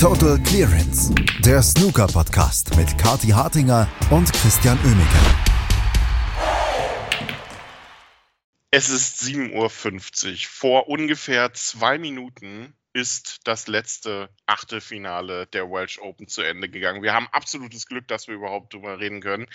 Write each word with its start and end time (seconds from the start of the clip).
Total 0.00 0.38
Clearance, 0.44 1.12
der 1.40 1.60
Snooker-Podcast 1.60 2.76
mit 2.76 2.96
Kati 2.98 3.30
Hartinger 3.30 3.88
und 4.10 4.32
Christian 4.32 4.78
Oemeke. 4.84 5.18
Es 8.70 8.90
ist 8.90 9.20
7.50 9.22 9.54
Uhr. 9.54 10.38
Vor 10.48 10.88
ungefähr 10.88 11.52
zwei 11.52 11.98
Minuten 11.98 12.74
ist 12.92 13.40
das 13.42 13.66
letzte 13.66 14.28
Achtelfinale 14.46 15.46
der 15.48 15.68
Welsh 15.68 15.98
Open 15.98 16.28
zu 16.28 16.42
Ende 16.42 16.68
gegangen. 16.68 17.02
Wir 17.02 17.12
haben 17.12 17.26
absolutes 17.32 17.86
Glück, 17.86 18.06
dass 18.06 18.28
wir 18.28 18.36
überhaupt 18.36 18.74
drüber 18.74 19.00
reden 19.00 19.20
können. 19.20 19.46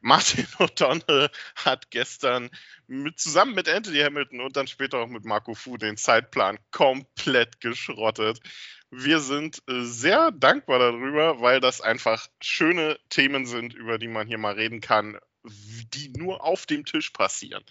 Martin 0.00 0.46
O'Donnell 0.58 1.30
hat 1.54 1.90
gestern 1.90 2.48
mit, 2.86 3.20
zusammen 3.20 3.54
mit 3.54 3.68
Anthony 3.68 3.98
Hamilton 3.98 4.40
und 4.40 4.56
dann 4.56 4.68
später 4.68 5.00
auch 5.00 5.08
mit 5.08 5.26
Marco 5.26 5.52
Fu 5.52 5.76
den 5.76 5.98
Zeitplan 5.98 6.58
komplett 6.70 7.60
geschrottet. 7.60 8.40
Wir 8.94 9.20
sind 9.20 9.62
äh, 9.70 9.84
sehr 9.84 10.30
dankbar 10.32 10.78
darüber, 10.78 11.40
weil 11.40 11.60
das 11.60 11.80
einfach 11.80 12.28
schöne 12.42 12.98
Themen 13.08 13.46
sind, 13.46 13.72
über 13.72 13.96
die 13.96 14.06
man 14.06 14.26
hier 14.26 14.36
mal 14.36 14.52
reden 14.52 14.82
kann, 14.82 15.18
die 15.94 16.10
nur 16.10 16.44
auf 16.44 16.66
dem 16.66 16.84
Tisch 16.84 17.08
passieren. 17.08 17.64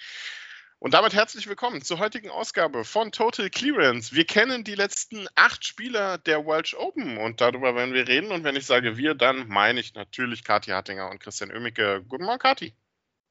Und 0.79 0.95
damit 0.95 1.13
herzlich 1.13 1.45
willkommen 1.45 1.83
zur 1.83 1.99
heutigen 1.99 2.31
Ausgabe 2.31 2.83
von 2.85 3.11
Total 3.11 3.51
Clearance. 3.51 4.15
Wir 4.15 4.25
kennen 4.25 4.63
die 4.63 4.73
letzten 4.73 5.27
acht 5.35 5.63
Spieler 5.63 6.17
der 6.17 6.43
Welsh 6.47 6.73
Open 6.73 7.19
und 7.19 7.39
darüber 7.39 7.75
werden 7.75 7.93
wir 7.93 8.07
reden. 8.07 8.31
Und 8.31 8.43
wenn 8.43 8.55
ich 8.55 8.65
sage 8.65 8.97
wir, 8.97 9.13
dann 9.13 9.47
meine 9.47 9.79
ich 9.79 9.93
natürlich 9.93 10.43
Kathi 10.43 10.71
Hattinger 10.71 11.11
und 11.11 11.19
Christian 11.19 11.51
Oemicke. 11.51 12.03
Guten 12.07 12.25
Morgen, 12.25 12.39
Kathi. 12.39 12.73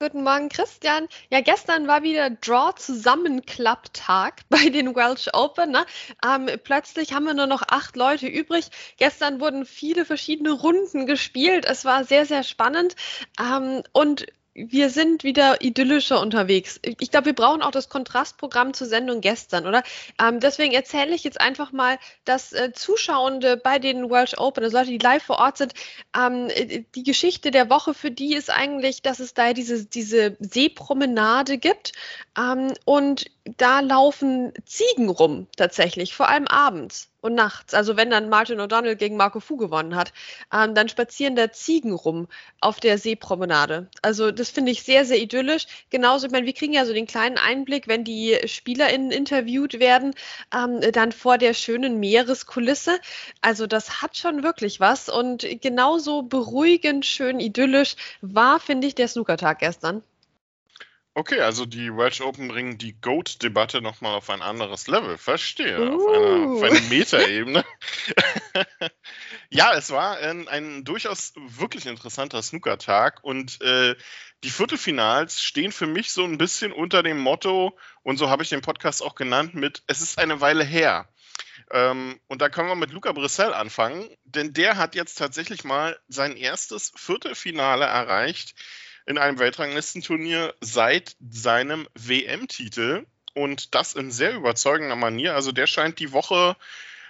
Guten 0.02 0.24
Morgen, 0.24 0.48
Christian. 0.48 1.08
Ja, 1.28 1.42
gestern 1.42 1.86
war 1.86 2.02
wieder 2.02 2.30
Draw-Zusammenklapp-Tag 2.30 4.40
bei 4.48 4.70
den 4.70 4.96
Welsh 4.96 5.28
Open. 5.34 5.72
Ne? 5.72 5.84
Ähm, 6.24 6.48
plötzlich 6.64 7.12
haben 7.12 7.26
wir 7.26 7.34
nur 7.34 7.46
noch 7.46 7.60
acht 7.68 7.96
Leute 7.96 8.26
übrig. 8.26 8.70
Gestern 8.96 9.42
wurden 9.42 9.66
viele 9.66 10.06
verschiedene 10.06 10.52
Runden 10.52 11.04
gespielt. 11.04 11.66
Es 11.66 11.84
war 11.84 12.04
sehr, 12.04 12.24
sehr 12.24 12.44
spannend. 12.44 12.96
Ähm, 13.38 13.82
und 13.92 14.24
wir 14.54 14.90
sind 14.90 15.22
wieder 15.22 15.62
idyllischer 15.62 16.20
unterwegs. 16.20 16.80
Ich 16.82 17.10
glaube, 17.10 17.26
wir 17.26 17.34
brauchen 17.34 17.62
auch 17.62 17.70
das 17.70 17.88
Kontrastprogramm 17.88 18.74
zur 18.74 18.88
Sendung 18.88 19.20
gestern, 19.20 19.66
oder? 19.66 19.82
Ähm, 20.20 20.40
deswegen 20.40 20.74
erzähle 20.74 21.14
ich 21.14 21.22
jetzt 21.22 21.40
einfach 21.40 21.70
mal, 21.70 21.98
dass 22.24 22.52
äh, 22.52 22.72
Zuschauende 22.72 23.56
bei 23.56 23.78
den 23.78 24.10
Welsh 24.10 24.34
Open, 24.38 24.64
also 24.64 24.76
Leute, 24.76 24.90
die 24.90 24.98
live 24.98 25.22
vor 25.22 25.38
Ort 25.38 25.58
sind, 25.58 25.74
ähm, 26.16 26.48
äh, 26.48 26.82
die 26.94 27.04
Geschichte 27.04 27.52
der 27.52 27.70
Woche 27.70 27.94
für 27.94 28.10
die 28.10 28.34
ist 28.34 28.50
eigentlich, 28.50 29.02
dass 29.02 29.20
es 29.20 29.34
da 29.34 29.52
diese, 29.52 29.86
diese 29.86 30.36
Seepromenade 30.40 31.58
gibt 31.58 31.92
ähm, 32.36 32.72
und 32.84 33.26
da 33.56 33.80
laufen 33.80 34.52
Ziegen 34.64 35.08
rum 35.08 35.46
tatsächlich, 35.56 36.14
vor 36.14 36.28
allem 36.28 36.46
abends 36.46 37.10
und 37.20 37.34
nachts. 37.34 37.74
Also 37.74 37.96
wenn 37.96 38.10
dann 38.10 38.28
Martin 38.28 38.60
O'Donnell 38.60 38.96
gegen 38.96 39.16
Marco 39.16 39.40
Fu 39.40 39.56
gewonnen 39.56 39.96
hat, 39.96 40.12
ähm, 40.52 40.74
dann 40.74 40.88
spazieren 40.88 41.36
da 41.36 41.50
Ziegen 41.52 41.92
rum 41.92 42.28
auf 42.60 42.80
der 42.80 42.98
Seepromenade. 42.98 43.88
Also 44.02 44.30
das 44.30 44.50
finde 44.50 44.72
ich 44.72 44.82
sehr, 44.82 45.04
sehr 45.04 45.18
idyllisch. 45.18 45.66
Genauso, 45.90 46.26
ich 46.26 46.32
meine, 46.32 46.46
wir 46.46 46.52
kriegen 46.52 46.72
ja 46.72 46.84
so 46.84 46.92
den 46.92 47.06
kleinen 47.06 47.38
Einblick, 47.38 47.88
wenn 47.88 48.04
die 48.04 48.38
SpielerInnen 48.46 49.10
interviewt 49.10 49.80
werden, 49.80 50.14
ähm, 50.54 50.80
dann 50.92 51.12
vor 51.12 51.38
der 51.38 51.54
schönen 51.54 51.98
Meereskulisse. 52.00 52.98
Also 53.40 53.66
das 53.66 54.02
hat 54.02 54.16
schon 54.16 54.42
wirklich 54.42 54.80
was. 54.80 55.08
Und 55.08 55.46
genauso 55.60 56.22
beruhigend, 56.22 57.06
schön 57.06 57.40
idyllisch 57.40 57.96
war, 58.20 58.60
finde 58.60 58.86
ich, 58.86 58.94
der 58.94 59.08
Snookertag 59.08 59.60
gestern. 59.60 60.02
Okay, 61.20 61.42
also 61.42 61.66
die 61.66 61.94
Welsh 61.94 62.22
Open 62.22 62.48
bringen 62.48 62.78
die 62.78 62.98
GOAT-Debatte 62.98 63.82
nochmal 63.82 64.14
auf 64.14 64.30
ein 64.30 64.40
anderes 64.40 64.86
Level. 64.86 65.18
Verstehe. 65.18 65.78
Uh. 65.78 65.94
Auf, 65.94 66.14
eine, 66.14 66.46
auf 66.48 66.62
eine 66.62 66.80
Metaebene. 66.88 67.64
ja, 69.50 69.74
es 69.74 69.90
war 69.90 70.16
ein, 70.16 70.48
ein, 70.48 70.82
durchaus 70.82 71.34
wirklich 71.36 71.84
interessanter 71.84 72.40
Snooker-Tag 72.40 73.22
und 73.22 73.60
äh, 73.60 73.96
die 74.44 74.48
Viertelfinals 74.48 75.42
stehen 75.42 75.72
für 75.72 75.86
mich 75.86 76.10
so 76.10 76.24
ein 76.24 76.38
bisschen 76.38 76.72
unter 76.72 77.02
dem 77.02 77.18
Motto, 77.18 77.78
und 78.02 78.16
so 78.16 78.30
habe 78.30 78.42
ich 78.42 78.48
den 78.48 78.62
Podcast 78.62 79.02
auch 79.02 79.14
genannt, 79.14 79.54
mit 79.54 79.82
Es 79.88 80.00
ist 80.00 80.18
eine 80.18 80.40
Weile 80.40 80.64
her. 80.64 81.06
Ähm, 81.70 82.18
und 82.28 82.40
da 82.40 82.48
können 82.48 82.68
wir 82.68 82.76
mit 82.76 82.92
Luca 82.92 83.12
Brissell 83.12 83.52
anfangen, 83.52 84.08
denn 84.24 84.54
der 84.54 84.78
hat 84.78 84.94
jetzt 84.94 85.16
tatsächlich 85.16 85.64
mal 85.64 86.00
sein 86.08 86.38
erstes 86.38 86.94
Viertelfinale 86.96 87.84
erreicht 87.84 88.54
in 89.10 89.18
einem 89.18 89.40
Weltranglistenturnier 89.40 90.54
seit 90.60 91.16
seinem 91.28 91.88
WM-Titel 91.94 93.06
und 93.34 93.74
das 93.74 93.94
in 93.94 94.12
sehr 94.12 94.34
überzeugender 94.34 94.94
Manier. 94.94 95.34
Also 95.34 95.50
der 95.50 95.66
scheint 95.66 95.98
die 95.98 96.12
Woche 96.12 96.56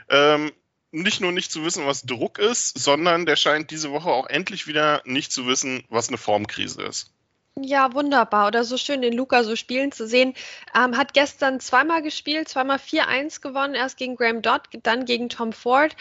ähm, 0.09 0.51
nicht 0.93 1.21
nur 1.21 1.31
nicht 1.31 1.53
zu 1.53 1.63
wissen, 1.63 1.85
was 1.85 2.03
Druck 2.03 2.39
ist, 2.39 2.79
sondern 2.79 3.27
der 3.27 3.37
scheint 3.37 3.71
diese 3.71 3.91
Woche 3.91 4.09
auch 4.09 4.27
endlich 4.29 4.67
wieder 4.67 5.03
nicht 5.05 5.31
zu 5.31 5.47
wissen, 5.47 5.85
was 5.91 6.09
eine 6.09 6.17
Formkrise 6.17 6.83
ist. 6.83 7.13
Ja, 7.57 7.93
wunderbar. 7.93 8.47
Oder 8.47 8.65
so 8.65 8.79
schön, 8.79 9.03
den 9.03 9.13
Luca 9.13 9.45
so 9.45 9.55
spielen 9.55 9.93
zu 9.93 10.07
sehen. 10.07 10.33
Ähm, 10.75 10.97
hat 10.97 11.13
gestern 11.13 11.61
zweimal 11.61 12.01
gespielt, 12.01 12.49
zweimal 12.49 12.79
4-1 12.79 13.43
gewonnen, 13.43 13.75
erst 13.75 13.99
gegen 13.99 14.17
Graham 14.17 14.41
Dodd, 14.41 14.63
dann 14.85 15.05
gegen 15.05 15.29
Tom 15.29 15.53
Ford 15.53 15.95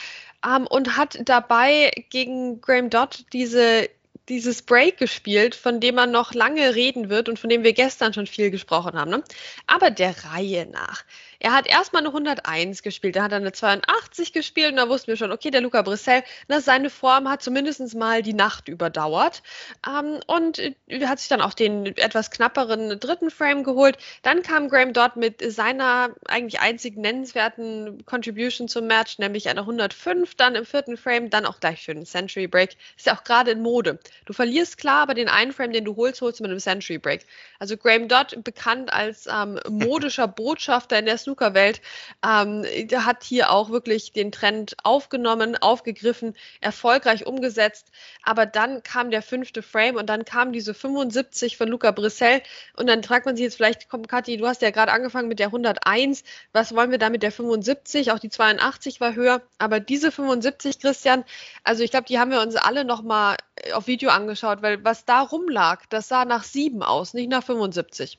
ähm, 0.45 0.65
und 0.65 0.95
hat 0.95 1.19
dabei 1.25 1.91
gegen 2.09 2.61
Graham 2.61 2.89
Dodd 2.89 3.25
diese 3.33 3.89
dieses 4.29 4.61
Break 4.61 4.97
gespielt, 4.97 5.55
von 5.55 5.79
dem 5.79 5.95
man 5.95 6.11
noch 6.11 6.33
lange 6.33 6.75
reden 6.75 7.09
wird 7.09 7.27
und 7.27 7.39
von 7.39 7.49
dem 7.49 7.63
wir 7.63 7.73
gestern 7.73 8.13
schon 8.13 8.27
viel 8.27 8.51
gesprochen 8.51 8.93
haben. 8.93 9.11
Ne? 9.11 9.23
Aber 9.67 9.89
der 9.91 10.15
Reihe 10.25 10.67
nach. 10.67 11.03
Er 11.41 11.53
hat 11.53 11.67
erstmal 11.67 12.01
eine 12.01 12.09
101 12.09 12.83
gespielt, 12.83 13.15
dann 13.15 13.23
hat 13.23 13.31
er 13.31 13.37
eine 13.37 13.53
82 13.53 14.33
gespielt 14.33 14.71
und 14.71 14.75
da 14.77 14.89
wussten 14.89 15.07
wir 15.07 15.15
schon, 15.15 15.31
okay, 15.31 15.51
der 15.51 15.61
Luca 15.61 15.81
Brissell, 15.81 16.23
na, 16.49 16.59
seine 16.59 16.89
Form 16.89 17.29
hat 17.29 17.41
zumindest 17.41 17.95
mal 17.95 18.21
die 18.21 18.33
Nacht 18.33 18.67
überdauert 18.67 19.41
ähm, 19.87 20.19
und 20.27 20.59
äh, 20.59 20.75
hat 21.05 21.19
sich 21.19 21.29
dann 21.29 21.39
auch 21.39 21.53
den 21.53 21.85
etwas 21.97 22.29
knapperen 22.29 22.99
dritten 22.99 23.31
Frame 23.31 23.63
geholt. 23.63 23.97
Dann 24.21 24.41
kam 24.41 24.67
Graham 24.67 24.91
Dodd 24.91 25.15
mit 25.15 25.41
seiner 25.49 26.09
eigentlich 26.27 26.59
einzigen 26.59 27.01
nennenswerten 27.01 28.05
Contribution 28.05 28.67
zum 28.67 28.87
Match, 28.87 29.17
nämlich 29.17 29.47
einer 29.47 29.61
105, 29.61 30.35
dann 30.35 30.55
im 30.55 30.65
vierten 30.65 30.97
Frame, 30.97 31.29
dann 31.29 31.45
auch 31.45 31.61
gleich 31.61 31.85
für 31.85 31.93
den 31.93 32.05
Century 32.05 32.47
Break. 32.47 32.75
Ist 32.97 33.05
ja 33.05 33.15
auch 33.15 33.23
gerade 33.23 33.51
in 33.51 33.61
Mode. 33.61 33.99
Du 34.25 34.33
verlierst 34.33 34.77
klar, 34.77 35.03
aber 35.03 35.13
den 35.13 35.29
einen 35.29 35.53
Frame, 35.53 35.71
den 35.71 35.85
du 35.85 35.95
holst, 35.95 36.21
holst 36.21 36.39
du 36.39 36.43
mit 36.43 36.51
einem 36.51 36.59
Century 36.59 36.97
Break. 36.97 37.25
Also 37.59 37.77
Graham 37.77 38.09
Dodd, 38.09 38.43
bekannt 38.43 38.91
als 38.91 39.25
ähm, 39.27 39.57
modischer 39.69 40.27
Botschafter 40.27 40.99
in 40.99 41.05
der 41.05 41.17
Snookerwelt, 41.29 41.81
ähm, 42.25 42.65
hat 43.05 43.23
hier 43.23 43.51
auch 43.51 43.69
wirklich 43.69 44.11
den 44.13 44.31
Trend 44.31 44.75
aufgenommen, 44.83 45.55
aufgegriffen, 45.55 46.35
erfolgreich 46.59 47.25
umgesetzt. 47.27 47.91
Aber 48.23 48.45
dann 48.45 48.81
kam 48.83 49.11
der 49.11 49.21
fünfte 49.21 49.61
Frame 49.61 49.95
und 49.95 50.07
dann 50.07 50.25
kam 50.25 50.51
diese 50.51 50.73
75 50.73 51.57
von 51.57 51.67
Luca 51.69 51.91
Brissell. 51.91 52.41
Und 52.75 52.87
dann 52.87 53.03
fragt 53.03 53.25
man 53.25 53.35
sich 53.35 53.43
jetzt 53.43 53.55
vielleicht, 53.55 53.89
komm, 53.89 54.07
Kathi, 54.07 54.37
du 54.37 54.47
hast 54.47 54.61
ja 54.61 54.71
gerade 54.71 54.91
angefangen 54.91 55.27
mit 55.27 55.39
der 55.39 55.47
101. 55.47 56.23
Was 56.51 56.75
wollen 56.75 56.91
wir 56.91 56.97
da 56.97 57.09
mit 57.09 57.23
der 57.23 57.31
75? 57.31 58.11
Auch 58.11 58.19
die 58.19 58.29
82 58.29 58.99
war 58.99 59.13
höher. 59.13 59.41
Aber 59.59 59.79
diese 59.79 60.11
75, 60.11 60.79
Christian, 60.79 61.23
also 61.63 61.83
ich 61.83 61.91
glaube, 61.91 62.07
die 62.07 62.19
haben 62.19 62.31
wir 62.31 62.41
uns 62.41 62.55
alle 62.55 62.85
nochmal 62.85 63.37
auf 63.73 63.87
Video 63.87 64.09
angeschaut, 64.09 64.61
weil 64.61 64.83
was 64.83 65.05
da 65.05 65.21
rumlag, 65.21 65.85
das 65.89 66.07
sah 66.07 66.25
nach 66.25 66.43
sieben 66.43 66.81
aus, 66.81 67.13
nicht 67.13 67.29
nach 67.29 67.43
75. 67.43 68.17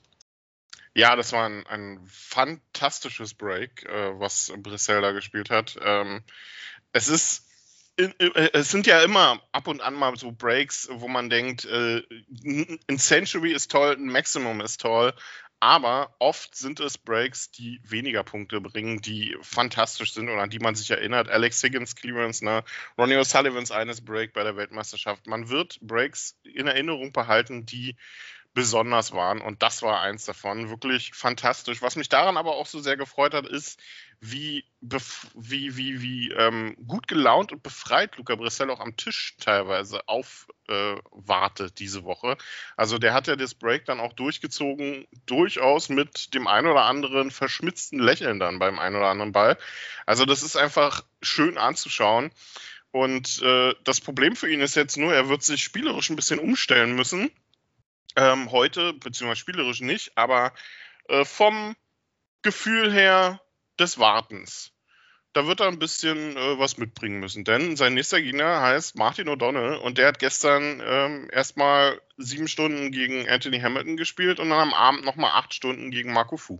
Ja, 0.93 1.15
das 1.15 1.31
war 1.31 1.47
ein, 1.47 1.65
ein 1.67 2.01
fantastisches 2.05 3.33
Break, 3.33 3.85
äh, 3.85 4.19
was 4.19 4.51
Brisella 4.57 5.11
gespielt 5.11 5.49
hat. 5.49 5.77
Ähm, 5.81 6.21
es 6.91 7.07
ist 7.07 7.47
äh, 7.97 8.49
es 8.53 8.71
sind 8.71 8.87
ja 8.87 9.01
immer 9.03 9.41
ab 9.51 9.67
und 9.67 9.81
an 9.81 9.93
mal 9.93 10.15
so 10.15 10.31
Breaks, 10.31 10.89
wo 10.91 11.07
man 11.07 11.29
denkt, 11.29 11.65
äh, 11.65 12.01
ein 12.89 12.97
Century 12.97 13.53
ist 13.53 13.71
toll, 13.71 13.95
ein 13.97 14.07
Maximum 14.07 14.61
ist 14.61 14.81
toll, 14.81 15.13
aber 15.59 16.15
oft 16.19 16.55
sind 16.55 16.79
es 16.79 16.97
Breaks, 16.97 17.51
die 17.51 17.79
weniger 17.83 18.23
Punkte 18.23 18.61
bringen, 18.61 19.01
die 19.01 19.37
fantastisch 19.41 20.13
sind 20.13 20.29
und 20.29 20.39
an 20.39 20.49
die 20.49 20.59
man 20.59 20.73
sich 20.75 20.89
erinnert. 20.89 21.29
Alex 21.29 21.61
Higgins 21.61 21.95
Clearance, 21.95 22.43
ne? 22.43 22.63
Ronnie 22.97 23.17
O'Sullivans 23.17 23.71
eines 23.71 24.03
Break 24.03 24.33
bei 24.33 24.43
der 24.43 24.57
Weltmeisterschaft. 24.57 25.27
Man 25.27 25.49
wird 25.49 25.79
Breaks 25.81 26.35
in 26.43 26.67
Erinnerung 26.67 27.11
behalten, 27.11 27.65
die 27.65 27.95
besonders 28.53 29.13
waren. 29.13 29.39
Und 29.41 29.63
das 29.63 29.81
war 29.81 30.01
eins 30.01 30.25
davon. 30.25 30.69
Wirklich 30.69 31.11
fantastisch. 31.13 31.81
Was 31.81 31.95
mich 31.95 32.09
daran 32.09 32.37
aber 32.37 32.55
auch 32.55 32.65
so 32.65 32.79
sehr 32.79 32.97
gefreut 32.97 33.33
hat, 33.33 33.47
ist, 33.47 33.79
wie, 34.19 34.65
wie, 34.81 35.77
wie, 35.77 36.01
wie 36.01 36.31
ähm, 36.31 36.75
gut 36.85 37.07
gelaunt 37.07 37.51
und 37.51 37.63
befreit 37.63 38.17
Luca 38.17 38.35
Brissell 38.35 38.69
auch 38.69 38.79
am 38.79 38.95
Tisch 38.97 39.35
teilweise 39.39 40.07
aufwartet 40.07 41.71
äh, 41.71 41.75
diese 41.77 42.03
Woche. 42.03 42.37
Also 42.75 42.97
der 42.99 43.13
hat 43.13 43.27
ja 43.27 43.35
das 43.35 43.55
Break 43.55 43.85
dann 43.85 43.99
auch 43.99 44.13
durchgezogen, 44.13 45.07
durchaus 45.25 45.89
mit 45.89 46.33
dem 46.33 46.47
ein 46.47 46.67
oder 46.67 46.83
anderen 46.83 47.31
verschmitzten 47.31 47.99
Lächeln 47.99 48.39
dann 48.39 48.59
beim 48.59 48.77
ein 48.79 48.95
oder 48.95 49.07
anderen 49.07 49.31
Ball. 49.31 49.57
Also 50.05 50.25
das 50.25 50.43
ist 50.43 50.57
einfach 50.57 51.03
schön 51.21 51.57
anzuschauen. 51.57 52.31
Und 52.91 53.41
äh, 53.41 53.73
das 53.85 54.01
Problem 54.01 54.35
für 54.35 54.51
ihn 54.51 54.59
ist 54.59 54.75
jetzt 54.75 54.97
nur, 54.97 55.13
er 55.13 55.29
wird 55.29 55.41
sich 55.43 55.63
spielerisch 55.63 56.09
ein 56.09 56.17
bisschen 56.17 56.39
umstellen 56.39 56.93
müssen 56.93 57.31
ähm, 58.15 58.51
heute, 58.51 58.93
beziehungsweise 58.93 59.39
spielerisch 59.39 59.81
nicht, 59.81 60.17
aber 60.17 60.53
äh, 61.07 61.25
vom 61.25 61.75
Gefühl 62.41 62.91
her 62.91 63.41
des 63.79 63.99
Wartens. 63.99 64.71
da 65.33 65.47
wird 65.47 65.61
er 65.61 65.67
ein 65.67 65.79
bisschen 65.79 66.35
äh, 66.35 66.59
was 66.59 66.77
mitbringen 66.77 67.19
müssen. 67.19 67.43
Denn 67.43 67.77
sein 67.77 67.93
nächster 67.93 68.21
Gegner 68.21 68.61
heißt 68.61 68.95
Martin 68.97 69.29
O'Donnell 69.29 69.75
und 69.77 69.97
der 69.97 70.07
hat 70.07 70.19
gestern 70.19 70.81
ähm, 70.85 71.29
erstmal 71.31 72.01
sieben 72.17 72.47
Stunden 72.47 72.91
gegen 72.91 73.29
Anthony 73.29 73.59
Hamilton 73.59 73.95
gespielt 73.97 74.39
und 74.39 74.49
dann 74.49 74.59
am 74.59 74.73
Abend 74.73 75.05
nochmal 75.05 75.31
acht 75.33 75.53
Stunden 75.53 75.91
gegen 75.91 76.11
Marco 76.11 76.37
Fu. 76.37 76.59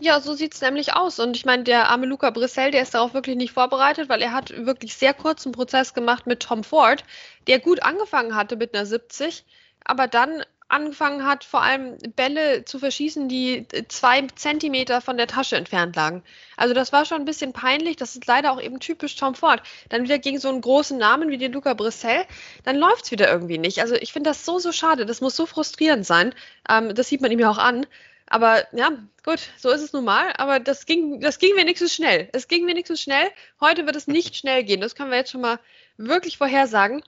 Ja, 0.00 0.20
so 0.20 0.34
sieht 0.34 0.54
es 0.54 0.60
nämlich 0.60 0.94
aus. 0.94 1.18
Und 1.18 1.36
ich 1.36 1.44
meine, 1.44 1.64
der 1.64 1.88
arme 1.88 2.06
Luca 2.06 2.30
Brissell, 2.30 2.70
der 2.70 2.82
ist 2.82 2.94
darauf 2.94 3.14
wirklich 3.14 3.36
nicht 3.36 3.52
vorbereitet, 3.52 4.08
weil 4.08 4.22
er 4.22 4.32
hat 4.32 4.50
wirklich 4.66 4.94
sehr 4.94 5.14
kurzen 5.14 5.52
Prozess 5.52 5.94
gemacht 5.94 6.26
mit 6.26 6.40
Tom 6.40 6.64
Ford, 6.64 7.04
der 7.46 7.58
gut 7.58 7.82
angefangen 7.82 8.34
hatte 8.34 8.56
mit 8.56 8.74
einer 8.74 8.86
70, 8.86 9.44
aber 9.84 10.08
dann 10.08 10.44
angefangen 10.68 11.24
hat, 11.24 11.44
vor 11.44 11.62
allem 11.62 11.96
Bälle 12.14 12.64
zu 12.64 12.78
verschießen, 12.78 13.28
die 13.28 13.66
zwei 13.88 14.26
Zentimeter 14.34 15.00
von 15.00 15.16
der 15.16 15.26
Tasche 15.26 15.56
entfernt 15.56 15.96
lagen. 15.96 16.22
Also 16.56 16.74
das 16.74 16.92
war 16.92 17.06
schon 17.06 17.22
ein 17.22 17.24
bisschen 17.24 17.52
peinlich. 17.52 17.96
Das 17.96 18.14
ist 18.14 18.26
leider 18.26 18.52
auch 18.52 18.60
eben 18.60 18.78
typisch 18.78 19.16
Tom 19.16 19.34
Ford. 19.34 19.62
Dann 19.88 20.04
wieder 20.04 20.18
gegen 20.18 20.38
so 20.38 20.48
einen 20.48 20.60
großen 20.60 20.98
Namen 20.98 21.30
wie 21.30 21.38
den 21.38 21.52
Luca 21.52 21.72
Brissell, 21.74 22.24
dann 22.64 22.76
läuft 22.76 23.06
es 23.06 23.10
wieder 23.10 23.30
irgendwie 23.30 23.58
nicht. 23.58 23.80
Also 23.80 23.94
ich 23.94 24.12
finde 24.12 24.30
das 24.30 24.44
so, 24.44 24.58
so 24.58 24.72
schade. 24.72 25.06
Das 25.06 25.20
muss 25.20 25.36
so 25.36 25.46
frustrierend 25.46 26.04
sein. 26.04 26.34
Ähm, 26.68 26.94
das 26.94 27.08
sieht 27.08 27.22
man 27.22 27.32
ihm 27.32 27.40
ja 27.40 27.50
auch 27.50 27.58
an. 27.58 27.86
Aber 28.30 28.66
ja, 28.76 28.90
gut, 29.24 29.40
so 29.56 29.70
ist 29.70 29.80
es 29.80 29.94
nun 29.94 30.04
mal. 30.04 30.34
Aber 30.36 30.60
das 30.60 30.84
ging, 30.84 31.20
das 31.20 31.38
ging 31.38 31.56
wenigstens 31.56 31.94
schnell. 31.94 32.28
Es 32.32 32.46
ging 32.46 32.66
wenigstens 32.66 33.00
schnell. 33.00 33.30
Heute 33.60 33.86
wird 33.86 33.96
es 33.96 34.06
nicht 34.06 34.36
schnell 34.36 34.64
gehen. 34.64 34.82
Das 34.82 34.94
können 34.94 35.10
wir 35.10 35.16
jetzt 35.16 35.30
schon 35.30 35.40
mal 35.40 35.58
wirklich 35.98 36.38
vorhersagen. 36.38 37.02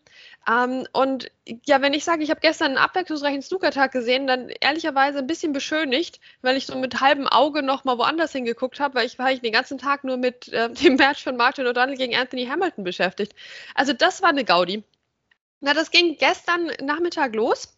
Ähm, 0.48 0.87
und 0.92 1.31
ja, 1.64 1.81
wenn 1.81 1.94
ich 1.94 2.04
sage, 2.04 2.22
ich 2.22 2.31
habe 2.31 2.40
gestern 2.40 2.69
einen 2.69 2.78
abwechslungsreichen 2.78 3.42
Snookertag 3.42 3.92
gesehen, 3.92 4.26
dann 4.26 4.48
ehrlicherweise 4.48 5.19
ein 5.19 5.26
bisschen 5.26 5.52
beschönigt, 5.52 6.20
weil 6.42 6.56
ich 6.56 6.66
so 6.66 6.76
mit 6.76 7.00
halbem 7.00 7.26
Auge 7.26 7.62
noch 7.62 7.84
mal 7.84 7.98
woanders 7.98 8.32
hingeguckt 8.32 8.81
habe, 8.81 8.96
weil 8.96 9.06
ich 9.06 9.19
war 9.19 9.31
ich 9.32 9.40
den 9.40 9.52
ganzen 9.52 9.78
Tag 9.78 10.04
nur 10.04 10.16
mit 10.16 10.48
äh, 10.48 10.70
dem 10.75 10.96
Match 10.96 11.22
von 11.22 11.37
Martin 11.37 11.66
O'Donnell 11.66 11.96
gegen 11.96 12.16
Anthony 12.16 12.46
Hamilton 12.46 12.84
beschäftigt. 12.84 13.34
Also 13.75 13.92
das 13.92 14.22
war 14.22 14.31
eine 14.31 14.44
Gaudi. 14.44 14.82
Na, 15.60 15.75
das 15.75 15.90
ging 15.90 16.16
gestern 16.19 16.72
Nachmittag 16.82 17.34
los. 17.34 17.76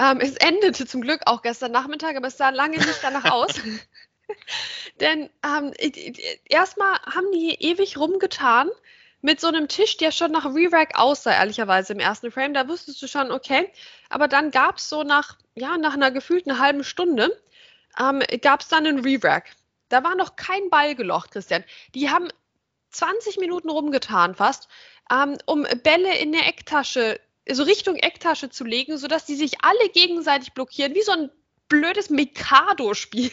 Ähm, 0.00 0.20
es 0.20 0.36
endete 0.36 0.86
zum 0.86 1.02
Glück 1.02 1.20
auch 1.26 1.42
gestern 1.42 1.72
Nachmittag, 1.72 2.16
aber 2.16 2.28
es 2.28 2.38
sah 2.38 2.50
lange 2.50 2.78
nicht 2.78 3.00
danach 3.02 3.30
aus. 3.30 3.54
Denn 5.00 5.28
ähm, 5.44 5.72
erstmal 6.48 6.94
haben 7.02 7.30
die 7.32 7.56
ewig 7.60 7.98
rumgetan 7.98 8.70
mit 9.22 9.40
so 9.40 9.48
einem 9.48 9.68
Tisch, 9.68 9.96
der 9.96 10.12
schon 10.12 10.32
nach 10.32 10.46
Re-Rack 10.46 10.98
aussah, 10.98 11.32
ehrlicherweise 11.32 11.92
im 11.92 12.00
ersten 12.00 12.30
Frame. 12.30 12.54
Da 12.54 12.68
wusstest 12.68 13.02
du 13.02 13.06
schon, 13.06 13.30
okay. 13.30 13.70
Aber 14.08 14.28
dann 14.28 14.50
gab 14.50 14.78
es 14.78 14.88
so 14.88 15.02
nach, 15.02 15.36
ja, 15.54 15.76
nach 15.76 15.94
einer 15.94 16.10
gefühlten 16.10 16.58
halben 16.58 16.84
Stunde, 16.84 17.30
ähm, 17.98 18.22
gab 18.42 18.60
es 18.60 18.68
dann 18.68 18.86
einen 18.86 19.00
Re-Rack. 19.00 19.50
Da 19.88 20.04
war 20.04 20.14
noch 20.14 20.36
kein 20.36 20.70
Ball 20.70 20.94
gelocht, 20.94 21.32
Christian. 21.32 21.64
Die 21.94 22.10
haben 22.10 22.28
20 22.90 23.38
Minuten 23.38 23.70
rumgetan 23.70 24.34
fast, 24.34 24.68
ähm, 25.12 25.36
um 25.46 25.66
Bälle 25.82 26.16
in 26.18 26.32
der 26.32 26.46
Ecktasche 26.46 27.20
so 27.48 27.62
Richtung 27.62 27.96
Ecktasche 27.96 28.50
zu 28.50 28.64
legen, 28.64 28.98
sodass 28.98 29.24
die 29.24 29.34
sich 29.34 29.64
alle 29.64 29.88
gegenseitig 29.90 30.52
blockieren, 30.52 30.94
wie 30.94 31.02
so 31.02 31.12
ein 31.12 31.30
blödes 31.68 32.10
Mikado-Spiel. 32.10 33.30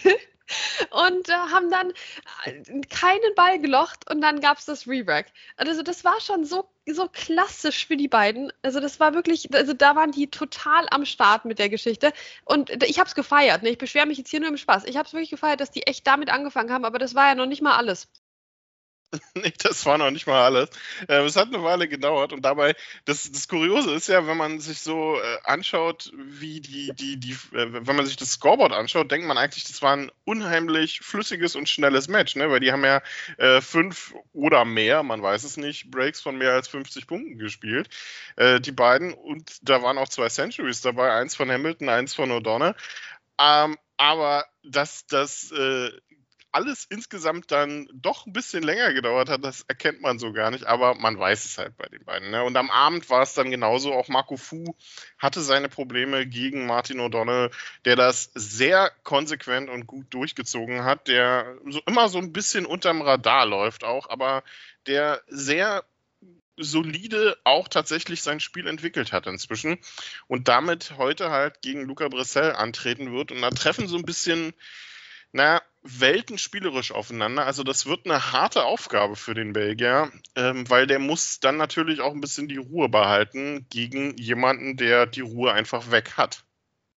Und 0.91 1.29
äh, 1.29 1.33
haben 1.33 1.69
dann 1.69 1.91
äh, 2.45 2.81
keinen 2.89 3.35
Ball 3.35 3.59
gelocht 3.59 4.09
und 4.09 4.21
dann 4.21 4.39
gab 4.39 4.57
es 4.57 4.65
das 4.65 4.88
Re-Rack. 4.88 5.27
Also 5.57 5.83
das 5.83 6.03
war 6.03 6.19
schon 6.21 6.45
so, 6.45 6.69
so 6.85 7.09
klassisch 7.11 7.88
für 7.88 7.97
die 7.97 8.07
beiden. 8.07 8.51
Also 8.61 8.79
das 8.79 8.99
war 8.99 9.13
wirklich, 9.13 9.53
also 9.53 9.73
da 9.73 9.95
waren 9.95 10.11
die 10.11 10.29
total 10.29 10.88
am 10.91 11.05
Start 11.05 11.45
mit 11.45 11.59
der 11.59 11.69
Geschichte. 11.69 12.13
Und 12.45 12.83
ich 12.83 12.99
habe 12.99 13.07
es 13.07 13.15
gefeiert. 13.15 13.63
Ne? 13.63 13.69
Ich 13.69 13.77
beschwere 13.77 14.05
mich 14.05 14.17
jetzt 14.17 14.29
hier 14.29 14.39
nur 14.39 14.49
im 14.49 14.57
Spaß. 14.57 14.85
Ich 14.85 14.97
habe 14.97 15.07
es 15.07 15.13
wirklich 15.13 15.31
gefeiert, 15.31 15.59
dass 15.59 15.71
die 15.71 15.85
echt 15.88 16.07
damit 16.07 16.29
angefangen 16.29 16.71
haben, 16.71 16.85
aber 16.85 17.00
das 17.00 17.15
war 17.15 17.27
ja 17.27 17.35
noch 17.35 17.45
nicht 17.45 17.61
mal 17.61 17.75
alles. 17.75 18.07
nee, 19.36 19.54
das 19.57 19.86
war 19.86 19.98
noch 19.98 20.12
nicht 20.12 20.27
mal 20.27 20.44
alles. 20.44 20.69
Äh, 21.07 21.24
es 21.24 21.36
hat 21.36 21.48
eine 21.48 21.63
Weile 21.63 21.88
gedauert 21.88 22.33
und 22.33 22.44
dabei, 22.44 22.75
das, 23.06 23.31
das 23.31 23.48
Kuriose 23.48 23.94
ist 23.94 24.07
ja, 24.07 24.27
wenn 24.27 24.38
man 24.38 24.59
sich 24.59 24.81
so 24.81 25.18
äh, 25.18 25.38
anschaut, 25.44 26.12
wie 26.15 26.59
die, 26.59 26.92
die, 26.94 27.18
die, 27.18 27.31
äh, 27.56 27.86
wenn 27.86 27.95
man 27.95 28.06
sich 28.06 28.18
das 28.18 28.31
Scoreboard 28.33 28.74
anschaut, 28.74 29.09
denkt 29.09 29.27
man 29.27 29.38
eigentlich, 29.38 29.63
das 29.63 29.81
war 29.81 29.95
ein 29.95 30.12
unheimlich 30.25 31.00
flüssiges 31.00 31.56
und 31.56 31.69
schnelles 31.69 32.09
Match, 32.09 32.36
ne? 32.36 32.50
weil 32.50 32.59
die 32.59 32.71
haben 32.71 32.83
ja 32.83 33.01
äh, 33.38 33.62
fünf 33.62 34.13
oder 34.33 34.65
mehr, 34.65 35.04
man 35.04 35.21
weiß 35.21 35.44
es 35.45 35.56
nicht, 35.56 35.89
Breaks 35.89 36.19
von 36.19 36.38
mehr 36.38 36.51
als 36.51 36.68
50 36.68 37.07
Punkten 37.07 37.38
gespielt, 37.38 37.89
äh, 38.36 38.60
die 38.60 38.74
beiden 38.74 39.13
und 39.13 39.57
da 39.62 39.81
waren 39.81 39.98
auch 39.98 40.10
zwei 40.10 40.27
Centuries 40.27 40.81
dabei, 40.81 41.13
eins 41.13 41.36
von 41.36 41.50
Hamilton, 41.50 41.88
eins 41.89 42.13
von 42.13 42.31
O'Donnell. 42.31 42.75
Ähm, 43.39 43.77
aber 43.98 44.45
dass 44.63 45.07
das 45.07 45.51
äh, 45.51 45.92
alles 46.57 46.88
insgesamt 46.89 47.51
dann 47.51 47.88
doch 47.94 48.25
ein 48.25 48.33
bisschen 48.33 48.63
länger 48.63 48.92
gedauert 48.92 49.30
hat, 49.30 49.44
das 49.44 49.62
erkennt 49.68 50.01
man 50.01 50.18
so 50.18 50.33
gar 50.33 50.50
nicht, 50.50 50.65
aber 50.65 50.95
man 50.95 51.19
weiß 51.19 51.45
es 51.45 51.59
halt 51.59 51.77
bei 51.77 51.86
den 51.86 52.04
beiden. 52.04 52.31
Ne? 52.31 52.44
Und 52.44 52.57
am 52.57 52.71
Abend 52.71 53.12
war 53.12 53.21
es 53.21 53.36
dann 53.36 53.51
genauso, 53.51 53.94
auch 53.94 54.07
Marco 54.07 54.38
Fu 54.38 54.75
hatte 55.19 55.42
seine 55.42 55.69
Probleme 55.69 56.25
gegen 56.25 56.65
Martin 56.65 57.00
O'Donnell, 57.00 57.51
der 57.86 57.95
das 57.95 58.31
sehr 58.33 58.92
konsequent 59.04 59.69
und 59.69 59.86
gut 59.86 60.07
durchgezogen 60.09 60.83
hat, 60.83 61.07
der 61.07 61.59
so 61.69 61.80
immer 61.86 62.09
so 62.09 62.18
ein 62.18 62.33
bisschen 62.33 62.65
unterm 62.65 63.03
Radar 63.03 63.45
läuft 63.45 63.83
auch, 63.83 64.10
aber 64.10 64.44
der 64.88 65.21
sehr 65.27 65.83
solide 66.60 67.38
auch 67.44 67.68
tatsächlich 67.68 68.24
sein 68.24 68.39
Spiel 68.39 68.65
entwickelt 68.65 69.12
hat 69.12 69.27
inzwischen 69.27 69.77
und 70.25 70.48
damit 70.48 70.98
heute 70.98 71.30
halt 71.30 71.62
gegen 71.62 71.83
Luca 71.83 72.07
Bressel 72.07 72.53
antreten 72.53 73.13
wird. 73.13 73.31
Und 73.31 73.44
da 73.44 73.51
treffen 73.51 73.88
so 73.88 73.95
ein 73.95 74.06
bisschen 74.06 74.56
na, 75.33 75.62
weltenspielerisch 75.88 76.92
aufeinander. 76.92 77.45
Also 77.45 77.63
das 77.63 77.86
wird 77.86 78.06
eine 78.06 78.31
harte 78.31 78.63
Aufgabe 78.63 79.16
für 79.16 79.34
den 79.34 79.54
Belgier, 79.54 80.12
ähm, 80.36 80.69
weil 80.69 80.88
der 80.88 81.00
muss 81.00 81.39
dann 81.39 81.57
natürlich 81.57 82.01
auch 82.01 82.13
ein 82.13 82.22
bisschen 82.22 82.48
die 82.48 82.57
Ruhe 82.57 82.89
behalten 82.89 83.66
gegen 83.69 84.16
jemanden, 84.18 84.78
der 84.78 85.06
die 85.06 85.22
Ruhe 85.22 85.54
einfach 85.54 85.92
weg 85.92 86.18
hat. 86.18 86.44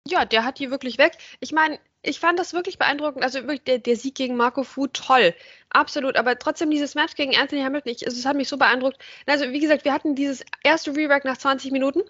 Ja, 0.08 0.26
der 0.26 0.46
hat 0.46 0.60
die 0.60 0.72
wirklich 0.72 0.98
weg. 0.98 1.18
Ich 1.40 1.52
meine, 1.52 1.80
ich 2.04 2.20
fand 2.20 2.40
das 2.40 2.54
wirklich 2.54 2.78
beeindruckend. 2.78 3.24
Also 3.24 3.42
der, 3.42 3.80
der 3.80 3.96
Sieg 3.96 4.16
gegen 4.16 4.38
Marco 4.38 4.64
Fu, 4.64 4.88
toll. 4.88 5.34
Absolut. 5.70 6.16
Aber 6.16 6.38
trotzdem 6.38 6.70
dieses 6.70 6.96
Match 6.96 7.16
gegen 7.16 7.36
Anthony 7.36 7.62
Hamilton, 7.62 7.92
ich, 7.92 8.06
also 8.06 8.18
es 8.18 8.26
hat 8.26 8.38
mich 8.38 8.48
so 8.48 8.58
beeindruckt. 8.58 8.98
Also 9.26 9.50
wie 9.50 9.60
gesagt, 9.60 9.84
wir 9.84 9.92
hatten 9.92 10.16
dieses 10.16 10.46
erste 10.64 10.96
Re-Rack 10.96 11.26
nach 11.26 11.38
20 11.38 11.72
Minuten. 11.72 12.04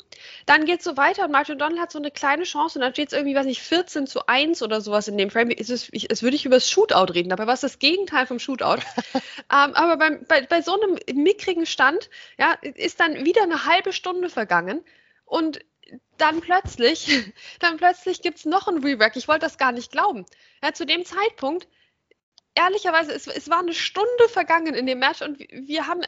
Dann 0.45 0.65
geht 0.65 0.79
es 0.79 0.85
so 0.85 0.97
weiter 0.97 1.25
und 1.25 1.31
Martin 1.31 1.57
Donald 1.57 1.79
hat 1.79 1.91
so 1.91 1.99
eine 1.99 2.11
kleine 2.11 2.43
Chance 2.43 2.77
und 2.77 2.83
dann 2.83 2.93
steht 2.93 3.07
es 3.07 3.13
irgendwie, 3.13 3.35
weiß 3.35 3.45
nicht, 3.45 3.61
14 3.61 4.07
zu 4.07 4.27
1 4.27 4.61
oder 4.61 4.81
sowas 4.81 5.07
in 5.07 5.17
dem 5.17 5.31
Frame. 5.31 5.51
Es, 5.51 5.69
ist, 5.69 5.89
ich, 5.91 6.11
es 6.11 6.21
würde 6.21 6.35
ich 6.35 6.45
über 6.45 6.57
das 6.57 6.69
Shootout 6.69 7.13
reden. 7.13 7.29
Dabei 7.29 7.47
war 7.47 7.53
es 7.53 7.61
das 7.61 7.79
Gegenteil 7.79 8.27
vom 8.27 8.39
Shootout. 8.39 8.81
ähm, 9.15 9.21
aber 9.49 9.97
beim, 9.97 10.25
bei, 10.27 10.41
bei 10.41 10.61
so 10.61 10.79
einem 10.79 10.97
mickrigen 11.15 11.65
Stand 11.65 12.09
ja, 12.37 12.53
ist 12.61 12.99
dann 12.99 13.25
wieder 13.25 13.43
eine 13.43 13.65
halbe 13.65 13.93
Stunde 13.93 14.29
vergangen. 14.29 14.83
Und 15.25 15.59
dann 16.17 16.41
plötzlich, 16.41 17.33
dann 17.59 17.77
plötzlich 17.77 18.21
gibt 18.21 18.39
es 18.39 18.45
noch 18.45 18.67
ein 18.67 18.83
Re-Rack. 18.83 19.15
Ich 19.15 19.27
wollte 19.27 19.45
das 19.45 19.57
gar 19.57 19.71
nicht 19.71 19.91
glauben. 19.91 20.25
Ja, 20.63 20.73
zu 20.73 20.85
dem 20.85 21.05
Zeitpunkt, 21.05 21.67
ehrlicherweise, 22.55 23.13
es, 23.13 23.27
es 23.27 23.49
war 23.49 23.59
eine 23.59 23.73
Stunde 23.73 24.29
vergangen 24.29 24.73
in 24.73 24.85
dem 24.85 24.99
Match 24.99 25.21
und 25.21 25.39
wir 25.39 25.87
haben 25.87 26.01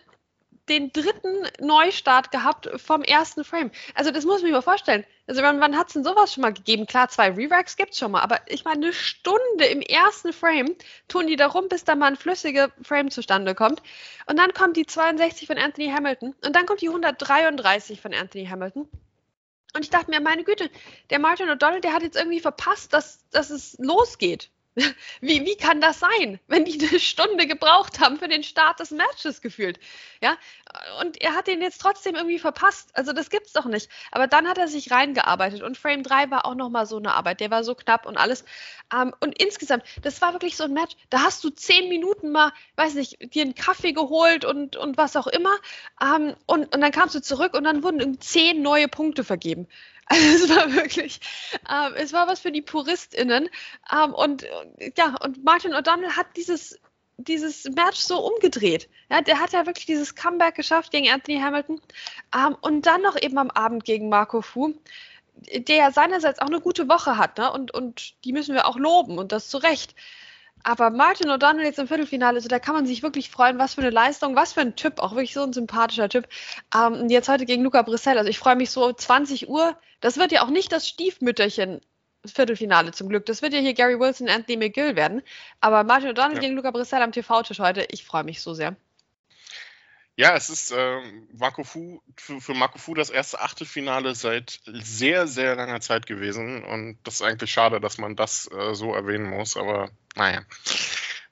den 0.70 0.92
dritten 0.92 1.48
Neustart 1.60 2.32
gehabt 2.32 2.70
vom 2.80 3.04
ersten 3.04 3.44
Frame. 3.44 3.72
Also 3.96 4.12
das 4.12 4.24
muss 4.24 4.36
man 4.36 4.44
sich 4.44 4.52
mal 4.52 4.62
vorstellen. 4.62 5.04
Also 5.28 5.42
wann, 5.42 5.60
wann 5.60 5.78
hat 5.78 5.88
es 5.88 5.94
denn 5.94 6.04
sowas 6.04 6.34
schon 6.34 6.42
mal 6.42 6.54
gegeben? 6.54 6.86
Klar, 6.86 7.10
zwei 7.10 7.32
Re-Racks 7.32 7.76
gibt 7.76 7.94
es 7.94 8.00
schon 8.00 8.12
mal, 8.12 8.22
aber 8.22 8.40
ich 8.48 8.66
meine, 8.66 8.86
eine 8.86 8.94
Stunde 8.94 9.66
im 9.66 9.82
ersten 9.82 10.32
Frame 10.32 10.76
tun 11.08 11.28
die 11.28 11.36
da 11.36 11.48
rum, 11.48 11.68
bis 11.70 11.84
da 11.84 11.96
mal 11.96 12.08
ein 12.08 12.16
flüssiger 12.16 12.72
Frame 12.82 13.12
zustande 13.12 13.56
kommt. 13.56 13.82
Und 14.28 14.38
dann 14.38 14.54
kommt 14.54 14.78
die 14.78 14.86
62 14.86 15.48
von 15.48 15.58
Anthony 15.58 15.90
Hamilton 15.90 16.36
und 16.46 16.56
dann 16.56 16.66
kommt 16.66 16.82
die 16.82 16.90
133 16.90 18.00
von 18.00 18.14
Anthony 18.14 18.46
Hamilton. 18.46 18.88
Und 19.76 19.84
ich 19.84 19.90
dachte 19.90 20.10
mir, 20.10 20.20
meine 20.20 20.44
Güte, 20.44 20.70
der 21.10 21.20
Martin 21.20 21.50
O'Donnell, 21.50 21.82
der 21.82 21.94
hat 21.94 22.02
jetzt 22.02 22.18
irgendwie 22.18 22.40
verpasst, 22.40 22.94
dass, 22.94 23.28
dass 23.30 23.50
es 23.50 23.78
losgeht. 23.80 24.52
Wie, 25.22 25.46
wie 25.46 25.56
kann 25.56 25.82
das 25.82 26.00
sein, 26.00 26.40
wenn 26.48 26.64
die 26.64 26.80
eine 26.80 27.00
Stunde 27.00 27.48
gebraucht 27.48 28.00
haben 28.00 28.18
für 28.18 28.28
den 28.28 28.44
Start 28.44 28.80
des 28.80 28.92
Matches 28.92 29.42
gefühlt? 29.42 29.80
Ja, 30.22 30.38
und 31.02 31.20
er 31.22 31.34
hat 31.36 31.48
den 31.48 31.62
jetzt 31.62 31.82
trotzdem 31.82 32.16
irgendwie 32.16 32.40
verpasst. 32.40 32.90
Also 32.94 33.12
das 33.12 33.30
gibt's 33.30 33.54
doch 33.54 33.66
nicht. 33.66 33.90
Aber 34.12 34.28
dann 34.28 34.48
hat 34.48 34.58
er 34.58 34.68
sich 34.68 34.92
reingearbeitet 34.92 35.64
und 35.64 35.78
Frame 35.78 36.04
3 36.04 36.30
war 36.30 36.46
auch 36.46 36.56
nochmal 36.56 36.86
so 36.86 36.98
eine 36.98 37.14
Arbeit. 37.14 37.40
Der 37.40 37.52
war 37.52 37.64
so 37.64 37.74
knapp 37.76 38.06
und 38.06 38.18
alles. 38.18 38.46
Ähm, 38.94 39.14
und 39.20 39.42
insgesamt, 39.42 39.84
das 40.02 40.22
war 40.22 40.34
wirklich 40.34 40.56
so 40.56 40.66
ein 40.66 40.74
Match. 40.74 40.96
Da 41.10 41.22
hast 41.22 41.44
du 41.44 41.50
zehn 41.50 41.90
Minuten 41.90 42.32
mal, 42.32 42.52
weiß 42.76 42.94
nicht, 42.96 43.34
dir 43.34 43.44
einen 43.44 43.56
Kaffee 43.56 43.94
geholt 43.94 44.46
und, 44.46 44.76
und 44.76 44.98
was 44.98 45.16
auch 45.16 45.28
immer. 45.28 45.56
Ähm, 46.02 46.36
und, 46.46 46.74
und 46.74 46.82
dann 46.82 46.92
kamst 46.92 47.16
du 47.16 47.22
zurück 47.22 47.54
und 47.56 47.64
dann 47.64 47.84
wurden 47.84 48.22
zehn 48.22 48.62
neue 48.62 48.88
Punkte 48.88 49.24
vergeben. 49.24 49.68
Also 50.10 50.25
es 50.44 50.50
war 50.50 50.74
wirklich, 50.74 51.20
ähm, 51.70 51.94
es 51.96 52.13
war 52.13 52.28
was 52.28 52.39
für 52.39 52.51
die 52.51 52.62
PuristInnen. 52.62 53.50
Ähm, 53.94 54.13
und 54.13 54.46
ja, 54.98 55.16
und 55.24 55.44
Martin 55.44 55.74
O'Donnell 55.74 56.18
hat 56.18 56.28
dieses, 56.36 56.80
dieses 57.18 57.66
Match 57.66 58.00
so 58.00 58.20
umgedreht. 58.20 58.89
Ja, 59.10 59.22
der 59.22 59.39
hat 59.39 59.54
ja 59.54 59.66
wirklich 59.66 59.86
dieses 59.86 60.16
Comeback 60.16 60.56
geschafft 60.56 60.92
gegen 60.92 61.10
Anthony 61.10 61.39
Hamilton. 61.39 61.82
Ähm, 62.36 62.58
und 62.62 62.86
dann 62.86 63.01
noch 63.01 63.22
eben 63.22 63.38
am 63.38 63.51
Abend 63.51 63.86
gegen 63.86 64.10
Marco 64.10 64.42
Fu, 64.42 64.74
der 65.36 65.75
ja 65.75 65.92
seinerseits 65.92 66.39
auch 66.39 66.48
eine 66.48 66.60
gute 66.60 66.89
Woche 66.89 67.18
hat, 67.18 67.38
ne? 67.38 67.51
Und, 67.51 67.74
und 67.74 68.24
die 68.25 68.34
müssen 68.34 68.56
wir 68.56 68.68
auch 68.68 68.78
loben 68.78 69.18
und 69.18 69.32
das 69.32 69.48
zu 69.50 69.58
Recht. 69.58 69.96
Aber 70.63 70.89
Martin 70.89 71.30
O'Donnell 71.30 71.63
jetzt 71.63 71.80
im 71.80 71.88
Viertelfinale, 71.88 72.36
also 72.36 72.50
da 72.50 72.60
kann 72.60 72.75
man 72.75 72.86
sich 72.86 73.04
wirklich 73.04 73.30
freuen, 73.30 73.58
was 73.58 73.75
für 73.75 73.82
eine 73.82 73.89
Leistung, 73.89 74.36
was 74.36 74.54
für 74.54 74.62
ein 74.62 74.75
Typ, 74.75 75.00
auch 75.00 75.12
wirklich 75.12 75.34
so 75.34 75.44
ein 75.44 75.54
sympathischer 75.54 76.10
Typ. 76.10 76.28
Ähm, 76.75 77.10
jetzt 77.10 77.30
heute 77.30 77.46
gegen 77.46 77.63
Luca 77.63 77.82
Brissell, 77.82 78.18
also 78.18 78.30
ich 78.30 78.39
freue 78.39 78.56
mich 78.56 78.72
so 78.72 78.92
20 78.92 79.50
Uhr. 79.50 79.78
Das 80.01 80.18
wird 80.18 80.32
ja 80.32 80.44
auch 80.44 80.50
nicht 80.50 80.72
das 80.72 80.88
Stiefmütterchen 80.88 81.82
Viertelfinale 82.25 82.92
zum 82.92 83.08
Glück. 83.10 83.25
Das 83.25 83.42
wird 83.42 83.54
ja 83.54 83.60
hier 83.60 83.74
Gary 83.74 84.00
Wilson 84.00 84.28
und 84.28 84.34
Anthony 84.34 84.58
McGill 84.58 84.96
werden. 84.96 85.22
Aber 85.62 85.84
Martin 85.84 86.10
O'Donnell 86.10 86.36
ja. 86.36 86.39
gegen 86.42 86.56
Luca 86.56 86.72
Brissell 86.72 87.01
am 87.01 87.12
TV-Tisch 87.12 87.60
heute, 87.60 87.86
ich 87.89 88.04
freue 88.04 88.24
mich 88.24 88.42
so 88.42 88.54
sehr. 88.54 88.75
Ja, 90.20 90.36
es 90.36 90.50
ist 90.50 90.72
äh, 90.72 91.00
Marco 91.32 91.64
Fu, 91.64 92.02
für, 92.18 92.42
für, 92.42 92.54
Marco 92.54 92.78
Fu 92.78 92.94
das 92.94 93.10
erste 93.10 93.40
Achtelfinale 93.40 94.16
seit 94.16 94.60
sehr, 94.66 95.28
sehr 95.28 95.56
langer 95.56 95.80
Zeit 95.80 96.08
gewesen. 96.08 96.62
Und 96.66 97.00
das 97.06 97.14
ist 97.14 97.22
eigentlich 97.22 97.54
schade, 97.54 97.80
dass 97.80 97.98
man 98.00 98.18
das 98.18 98.52
äh, 98.52 98.76
so 98.76 98.94
erwähnen 98.94 99.30
muss. 99.30 99.56
Aber 99.56 99.92
naja, 100.18 100.42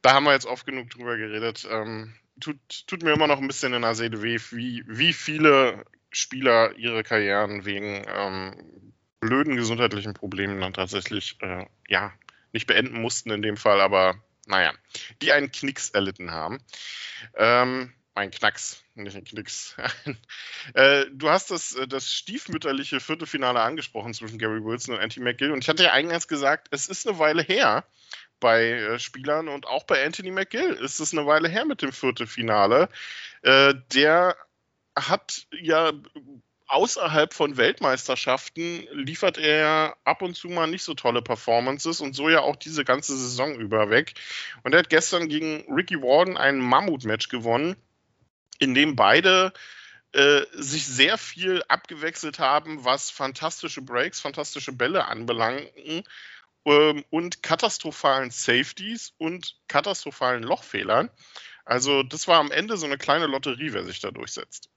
da 0.02 0.14
haben 0.14 0.24
wir 0.24 0.32
jetzt 0.32 0.46
oft 0.46 0.66
genug 0.66 0.90
drüber 0.90 1.18
geredet. 1.18 1.68
Ähm, 1.70 2.16
tut, 2.40 2.56
tut, 2.88 3.04
mir 3.04 3.12
immer 3.12 3.28
noch 3.28 3.42
ein 3.42 3.48
bisschen 3.48 3.74
in 3.74 3.82
der 3.82 3.94
Seele 3.94 4.22
weh, 4.22 4.40
wie, 4.52 4.86
wie 4.88 5.12
viele 5.12 5.84
Spieler 6.10 6.74
ihre 6.78 7.04
Karrieren 7.04 7.66
wegen 7.66 8.06
ähm, 8.08 8.94
blöden 9.20 9.58
gesundheitlichen 9.58 10.14
Problemen 10.14 10.62
dann 10.62 10.72
tatsächlich 10.72 11.36
äh, 11.42 11.66
ja 11.90 12.14
nicht 12.54 12.68
beenden 12.68 13.02
mussten 13.02 13.32
in 13.32 13.42
dem 13.42 13.58
Fall, 13.58 13.82
aber 13.82 14.16
naja, 14.46 14.72
die 15.22 15.34
einen 15.34 15.52
Knicks 15.52 15.90
erlitten 15.90 16.32
haben. 16.32 16.60
Ähm, 17.36 17.92
ein 18.18 18.32
Knacks, 18.32 18.84
nicht 18.96 19.16
ein 19.16 19.24
Knicks. 19.24 19.76
äh, 20.74 21.06
du 21.12 21.30
hast 21.30 21.52
das, 21.52 21.74
äh, 21.74 21.88
das 21.88 22.12
stiefmütterliche 22.12 23.00
Viertelfinale 23.00 23.62
angesprochen 23.62 24.14
zwischen 24.14 24.40
Gary 24.40 24.64
Wilson 24.64 24.96
und 24.96 25.02
Anthony 25.02 25.24
McGill. 25.24 25.52
Und 25.52 25.64
ich 25.64 25.70
hatte 25.70 25.84
ja 25.84 25.94
eingangs 25.94 26.28
gesagt, 26.28 26.68
es 26.72 26.90
ist 26.90 27.08
eine 27.08 27.20
Weile 27.20 27.44
her 27.44 27.86
bei 28.40 28.72
äh, 28.72 29.00
Spielern 29.00 29.48
und 29.48 29.68
auch 29.68 29.84
bei 29.84 30.04
Anthony 30.04 30.32
McGill 30.32 30.74
ist 30.74 31.00
es 31.00 31.14
eine 31.14 31.26
Weile 31.26 31.48
her 31.48 31.66
mit 31.66 31.82
dem 31.82 31.92
Viertelfinale. 31.92 32.90
Der 33.44 34.36
hat 34.96 35.46
ja 35.52 35.94
außerhalb 36.68 37.34
von 37.34 37.56
Weltmeisterschaften 37.56 38.88
liefert 38.92 39.38
er 39.38 39.96
ab 40.04 40.22
und 40.24 40.36
zu 40.36 40.50
mal 40.50 40.68
nicht 40.68 40.84
so 40.84 40.96
tolle 40.96 41.22
Performances 41.22 42.02
und 42.02 42.14
so 42.14 42.30
ja 42.30 42.42
auch 42.42 42.56
diese 42.56 42.84
ganze 42.84 43.16
Saison 43.16 43.56
über 43.56 43.90
weg. 43.90 44.16
Und 44.64 44.74
er 44.74 44.80
hat 44.80 44.90
gestern 44.90 45.30
gegen 45.30 45.72
Ricky 45.74 46.02
Warden 46.02 46.36
ein 46.36 46.58
Mammut-Match 46.58 47.30
gewonnen 47.30 47.78
in 48.60 48.74
dem 48.74 48.96
beide 48.96 49.54
äh, 50.14 50.42
sich 50.54 50.86
sehr 50.86 51.18
viel 51.18 51.64
abgewechselt 51.68 52.40
haben, 52.40 52.86
was 52.86 53.10
fantastische 53.10 53.82
Breaks, 53.82 54.20
fantastische 54.20 54.72
Bälle 54.72 55.06
anbelangten 55.06 56.04
ähm, 56.66 57.04
und 57.10 57.44
katastrophalen 57.44 58.32
Safeties 58.32 59.14
und 59.18 59.58
katastrophalen 59.68 60.44
Lochfehlern. 60.44 61.10
Also 61.66 62.04
das 62.04 62.28
war 62.28 62.40
am 62.40 62.52
Ende 62.52 62.78
so 62.78 62.86
eine 62.86 62.98
kleine 62.98 63.28
Lotterie, 63.28 63.74
wer 63.74 63.84
sich 63.84 64.00
da 64.00 64.12
durchsetzt. 64.12 64.70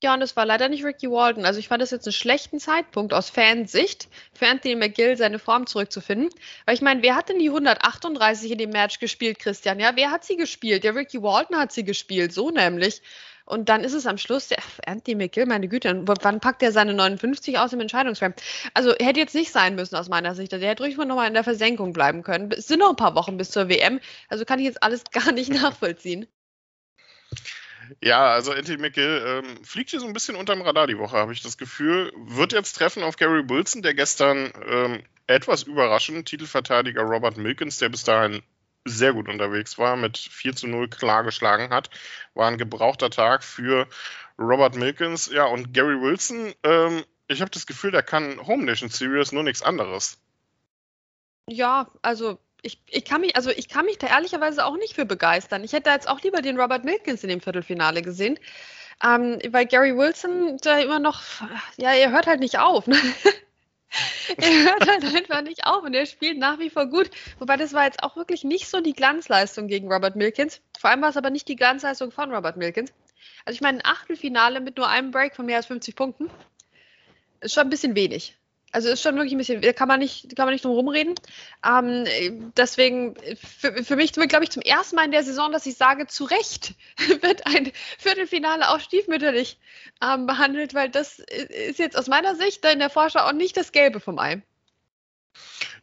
Ja, 0.00 0.14
und 0.14 0.22
es 0.22 0.36
war 0.36 0.46
leider 0.46 0.68
nicht 0.68 0.84
Ricky 0.84 1.10
Walden. 1.10 1.44
Also 1.44 1.58
ich 1.58 1.66
fand 1.66 1.82
das 1.82 1.90
jetzt 1.90 2.06
einen 2.06 2.12
schlechten 2.12 2.60
Zeitpunkt 2.60 3.12
aus 3.12 3.30
Fansicht 3.30 4.08
für 4.32 4.46
Anthony 4.46 4.76
McGill 4.76 5.16
seine 5.16 5.40
Form 5.40 5.66
zurückzufinden. 5.66 6.28
Weil 6.66 6.76
ich 6.76 6.82
meine, 6.82 7.02
wer 7.02 7.16
hat 7.16 7.28
denn 7.28 7.40
die 7.40 7.48
138 7.48 8.52
in 8.52 8.58
dem 8.58 8.70
Match 8.70 9.00
gespielt, 9.00 9.40
Christian? 9.40 9.80
Ja, 9.80 9.96
wer 9.96 10.12
hat 10.12 10.24
sie 10.24 10.36
gespielt? 10.36 10.84
Der 10.84 10.94
Ricky 10.94 11.20
Walden 11.20 11.56
hat 11.56 11.72
sie 11.72 11.82
gespielt, 11.82 12.32
so 12.32 12.50
nämlich. 12.50 13.02
Und 13.44 13.68
dann 13.70 13.82
ist 13.82 13.94
es 13.94 14.06
am 14.06 14.18
Schluss 14.18 14.46
der 14.48 14.58
Anthony 14.86 15.16
McGill, 15.16 15.46
meine 15.46 15.66
Güte, 15.68 16.02
wann 16.04 16.38
packt 16.38 16.62
er 16.62 16.70
seine 16.70 16.94
59 16.94 17.58
aus 17.58 17.70
dem 17.70 17.80
Entscheidungsframe? 17.80 18.34
Also 18.74 18.94
hätte 19.00 19.18
jetzt 19.18 19.34
nicht 19.34 19.50
sein 19.50 19.74
müssen 19.74 19.96
aus 19.96 20.08
meiner 20.08 20.34
Sicht. 20.36 20.52
Also 20.52 20.64
er 20.64 20.72
hätte 20.72 20.84
ruhig 20.84 20.96
mal 20.96 21.06
nochmal 21.06 21.26
in 21.26 21.34
der 21.34 21.44
Versenkung 21.44 21.92
bleiben 21.92 22.22
können. 22.22 22.52
Es 22.52 22.68
sind 22.68 22.80
noch 22.80 22.90
ein 22.90 22.96
paar 22.96 23.16
Wochen 23.16 23.36
bis 23.36 23.50
zur 23.50 23.68
WM, 23.68 23.98
also 24.28 24.44
kann 24.44 24.60
ich 24.60 24.66
jetzt 24.66 24.82
alles 24.82 25.02
gar 25.10 25.32
nicht 25.32 25.50
nachvollziehen. 25.50 26.28
Ja, 28.02 28.32
also 28.32 28.52
Anthony 28.52 28.78
McGill 28.78 29.22
ähm, 29.26 29.64
fliegt 29.64 29.90
hier 29.90 30.00
so 30.00 30.06
ein 30.06 30.12
bisschen 30.12 30.36
unterm 30.36 30.62
Radar 30.62 30.86
die 30.86 30.98
Woche, 30.98 31.16
habe 31.16 31.32
ich 31.32 31.42
das 31.42 31.58
Gefühl. 31.58 32.12
Wird 32.16 32.52
jetzt 32.52 32.74
treffen 32.74 33.02
auf 33.02 33.16
Gary 33.16 33.48
Wilson, 33.48 33.82
der 33.82 33.94
gestern 33.94 34.52
ähm, 34.66 35.02
etwas 35.26 35.64
überraschend 35.64 36.26
Titelverteidiger 36.28 37.02
Robert 37.02 37.36
Milkins, 37.36 37.78
der 37.78 37.88
bis 37.88 38.04
dahin 38.04 38.42
sehr 38.84 39.12
gut 39.12 39.28
unterwegs 39.28 39.78
war, 39.78 39.96
mit 39.96 40.18
4 40.18 40.56
zu 40.56 40.66
0 40.66 40.88
klar 40.88 41.24
geschlagen 41.24 41.70
hat. 41.70 41.90
War 42.34 42.48
ein 42.48 42.58
gebrauchter 42.58 43.10
Tag 43.10 43.44
für 43.44 43.86
Robert 44.38 44.76
Milkins. 44.76 45.30
Ja, 45.32 45.44
und 45.44 45.74
Gary 45.74 46.00
Wilson, 46.00 46.54
ähm, 46.62 47.04
ich 47.26 47.40
habe 47.40 47.50
das 47.50 47.66
Gefühl, 47.66 47.90
der 47.90 48.02
kann 48.02 48.46
Home 48.46 48.64
Nation 48.64 48.88
Series 48.88 49.32
nur 49.32 49.42
nichts 49.42 49.62
anderes. 49.62 50.18
Ja, 51.46 51.90
also 52.02 52.38
ich, 52.62 52.80
ich, 52.88 53.04
kann 53.04 53.20
mich, 53.20 53.36
also 53.36 53.50
ich 53.50 53.68
kann 53.68 53.84
mich 53.84 53.98
da 53.98 54.08
ehrlicherweise 54.08 54.64
auch 54.64 54.76
nicht 54.76 54.94
für 54.94 55.04
begeistern. 55.04 55.64
Ich 55.64 55.72
hätte 55.72 55.90
jetzt 55.90 56.08
auch 56.08 56.20
lieber 56.22 56.42
den 56.42 56.60
Robert 56.60 56.84
Milkins 56.84 57.22
in 57.22 57.28
dem 57.28 57.40
Viertelfinale 57.40 58.02
gesehen. 58.02 58.38
Ähm, 59.04 59.38
weil 59.50 59.66
Gary 59.66 59.96
Wilson 59.96 60.58
da 60.60 60.78
immer 60.78 60.98
noch, 60.98 61.22
ja, 61.76 61.92
er 61.92 62.10
hört 62.10 62.26
halt 62.26 62.40
nicht 62.40 62.58
auf. 62.58 62.86
Ne? 62.88 62.96
er 64.36 64.64
hört 64.64 64.88
halt 64.88 65.04
einfach 65.04 65.42
nicht 65.42 65.66
auf 65.66 65.84
und 65.84 65.94
er 65.94 66.06
spielt 66.06 66.38
nach 66.38 66.58
wie 66.58 66.70
vor 66.70 66.86
gut. 66.86 67.10
Wobei 67.38 67.56
das 67.56 67.72
war 67.72 67.84
jetzt 67.84 68.02
auch 68.02 68.16
wirklich 68.16 68.42
nicht 68.42 68.68
so 68.68 68.80
die 68.80 68.92
Glanzleistung 68.92 69.68
gegen 69.68 69.92
Robert 69.92 70.16
Milkins. 70.16 70.60
Vor 70.78 70.90
allem 70.90 71.02
war 71.02 71.10
es 71.10 71.16
aber 71.16 71.30
nicht 71.30 71.46
die 71.46 71.56
Glanzleistung 71.56 72.10
von 72.10 72.34
Robert 72.34 72.56
Milkins. 72.56 72.92
Also 73.44 73.54
ich 73.54 73.60
meine, 73.60 73.78
ein 73.78 73.84
Achtelfinale 73.84 74.60
mit 74.60 74.76
nur 74.76 74.88
einem 74.88 75.12
Break 75.12 75.36
von 75.36 75.46
mehr 75.46 75.58
als 75.58 75.66
50 75.66 75.94
Punkten 75.94 76.28
ist 77.40 77.54
schon 77.54 77.64
ein 77.64 77.70
bisschen 77.70 77.94
wenig. 77.94 78.36
Also 78.72 78.90
ist 78.90 79.02
schon 79.02 79.16
wirklich 79.16 79.32
ein 79.32 79.38
bisschen, 79.38 79.62
da 79.62 79.72
kann 79.72 79.88
man 79.88 79.98
nicht, 79.98 80.36
kann 80.36 80.46
man 80.46 80.52
nicht 80.52 80.64
drum 80.64 80.72
rumreden. 80.72 81.14
Ähm, 81.66 82.52
deswegen, 82.56 83.14
für, 83.36 83.82
für 83.82 83.96
mich, 83.96 84.12
glaube 84.12 84.44
ich, 84.44 84.50
zum 84.50 84.62
ersten 84.62 84.96
Mal 84.96 85.06
in 85.06 85.12
der 85.12 85.24
Saison, 85.24 85.52
dass 85.52 85.66
ich 85.66 85.76
sage, 85.76 86.06
zu 86.06 86.24
Recht 86.24 86.74
wird 87.22 87.46
ein 87.46 87.72
Viertelfinale 87.98 88.68
auch 88.70 88.80
stiefmütterlich 88.80 89.58
ähm, 90.02 90.26
behandelt, 90.26 90.74
weil 90.74 90.90
das 90.90 91.18
ist 91.18 91.78
jetzt 91.78 91.96
aus 91.96 92.08
meiner 92.08 92.34
Sicht 92.34 92.64
in 92.64 92.78
der 92.78 92.90
Vorschau 92.90 93.20
auch 93.20 93.32
nicht 93.32 93.56
das 93.56 93.72
Gelbe 93.72 94.00
vom 94.00 94.18
Ei. 94.18 94.42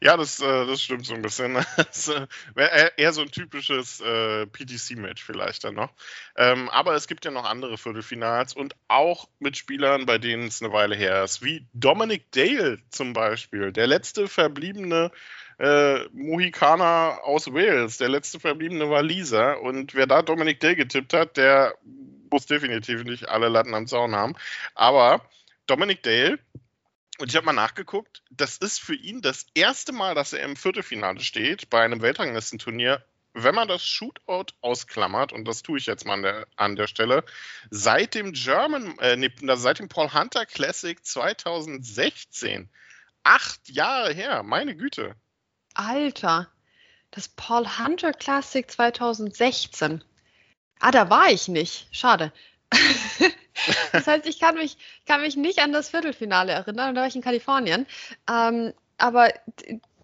Ja, 0.02 0.18
das, 0.18 0.40
äh, 0.40 0.66
das 0.66 0.82
stimmt 0.82 1.06
so 1.06 1.14
ein 1.14 1.22
bisschen. 1.22 1.58
Das 1.78 2.08
äh, 2.08 2.28
wäre 2.54 2.94
eher 2.98 3.14
so 3.14 3.22
ein 3.22 3.32
typisches 3.32 4.02
äh, 4.02 4.46
PTC-Match 4.46 5.24
vielleicht 5.24 5.64
dann 5.64 5.76
noch. 5.76 5.94
Ähm, 6.36 6.70
aber 6.70 6.96
es 6.96 7.08
gibt 7.08 7.26
ja 7.26 7.32
noch 7.32 7.46
andere 7.46 7.78
Viertelfinals 7.78 8.54
und 8.54 8.76
auch 8.88 9.28
mit 9.40 9.58
Spielern, 9.58 10.06
bei 10.06 10.18
denen 10.18 10.48
es 10.48 10.62
eine 10.62 10.74
Weile 10.74 10.96
her 10.96 11.24
ist, 11.24 11.44
wie 11.44 11.66
Dominic 11.74 12.32
Dale 12.32 12.80
zum 12.90 13.14
Beispiel, 13.14 13.72
der 13.72 13.88
letzte 13.88 14.28
verbliebene 14.28 15.12
äh, 15.60 16.06
Mohikaner 16.12 17.20
aus 17.24 17.48
Wales, 17.48 17.98
der 17.98 18.10
letzte 18.10 18.40
verbliebene 18.40 18.90
Waliser. 18.90 19.62
Und 19.62 19.96
wer 19.96 20.08
da 20.08 20.22
Dominic 20.22 20.60
Dale 20.60 20.76
getippt 20.76 21.14
hat, 21.14 21.38
der 21.38 21.76
muss 22.30 22.46
definitiv 22.46 23.04
nicht 23.04 23.30
alle 23.30 23.48
Latten 23.48 23.74
am 23.74 23.88
Zaun 23.88 24.16
haben. 24.16 24.36
Aber 24.74 25.22
Dominic 25.68 26.04
Dale 26.04 26.40
und 27.20 27.30
ich 27.30 27.36
habe 27.36 27.46
mal 27.46 27.54
nachgeguckt, 27.54 28.24
das 28.30 28.58
ist 28.58 28.80
für 28.80 28.96
ihn 28.96 29.22
das 29.22 29.46
erste 29.54 29.92
Mal, 29.94 30.16
dass 30.16 30.34
er 30.34 30.44
im 30.44 30.56
Viertelfinale 30.56 31.22
steht 31.22 31.70
bei 31.70 31.84
einem 31.84 32.02
Weltranglistenturnier, 32.02 33.04
wenn 33.34 33.56
man 33.56 33.68
das 33.68 33.86
Shootout 33.86 34.54
ausklammert, 34.62 35.34
und 35.34 35.46
das 35.46 35.62
tue 35.62 35.78
ich 35.78 35.86
jetzt 35.86 36.06
mal 36.06 36.14
an 36.14 36.22
der, 36.24 36.48
an 36.56 36.76
der 36.76 36.88
Stelle, 36.88 37.24
seit 37.70 38.16
dem 38.16 38.34
German, 38.34 38.98
äh, 39.00 39.18
nee, 39.18 39.32
seit 39.56 39.80
dem 39.80 39.90
Paul 39.90 40.14
Hunter 40.14 40.46
Classic 40.46 41.04
2016. 41.06 42.70
Acht 43.24 43.70
Jahre 43.70 44.14
her, 44.14 44.44
meine 44.44 44.76
Güte. 44.76 45.16
Alter, 45.74 46.50
das 47.12 47.28
Paul 47.28 47.66
Hunter 47.78 48.14
Classic 48.14 48.70
2016. 48.70 50.04
Ah, 50.80 50.92
da 50.92 51.10
war 51.10 51.30
ich 51.30 51.48
nicht. 51.48 51.88
Schade. 51.92 52.32
Das 53.92 54.08
heißt, 54.08 54.26
ich 54.28 54.40
kann 54.40 54.56
mich, 54.56 54.78
kann 55.06 55.22
mich 55.22 55.36
nicht 55.36 55.60
an 55.60 55.72
das 55.72 55.90
Viertelfinale 55.90 56.52
erinnern, 56.52 56.96
da 56.96 57.02
war 57.02 57.08
ich 57.08 57.16
in 57.16 57.22
Kalifornien. 57.22 57.86
Ähm, 58.30 58.74
aber 58.98 59.30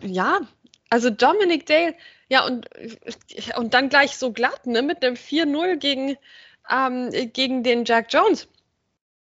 ja, 0.01 0.41
also 0.89 1.09
Dominic 1.09 1.65
Dale, 1.65 1.95
ja, 2.29 2.45
und, 2.45 2.67
und 3.57 3.73
dann 3.73 3.89
gleich 3.89 4.17
so 4.17 4.31
glatt, 4.31 4.65
ne, 4.65 4.81
mit 4.81 5.03
einem 5.03 5.15
4-0 5.15 5.77
gegen, 5.77 6.17
ähm, 6.69 7.09
gegen 7.33 7.63
den 7.63 7.85
Jack 7.85 8.07
Jones. 8.11 8.47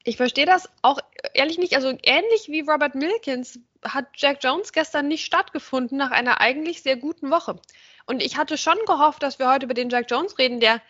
Ich 0.04 0.18
verstehe 0.18 0.46
das 0.46 0.70
auch 0.82 1.00
ehrlich 1.34 1.58
nicht. 1.58 1.76
Also 1.76 1.90
ähnlich 2.04 2.48
wie 2.48 2.62
Robert 2.62 2.96
Milkins 2.96 3.60
hat 3.84 4.08
Jack 4.16 4.40
Jones 4.44 4.74
gestern 4.74 5.08
nicht 5.08 5.26
stattgefunden 5.26 5.98
nach 5.98 6.12
einer 6.12 6.42
eigentlich 6.42 6.82
sehr 6.82 6.98
guten 6.98 7.32
Woche. 7.32 7.60
Und 8.06 8.22
ich 8.22 8.38
hatte 8.38 8.58
schon 8.58 8.78
gehofft, 8.86 9.24
dass 9.24 9.40
wir 9.40 9.50
heute 9.50 9.66
über 9.66 9.74
den 9.74 9.90
Jack 9.90 10.10
Jones 10.10 10.38
reden, 10.38 10.60
der 10.60 10.82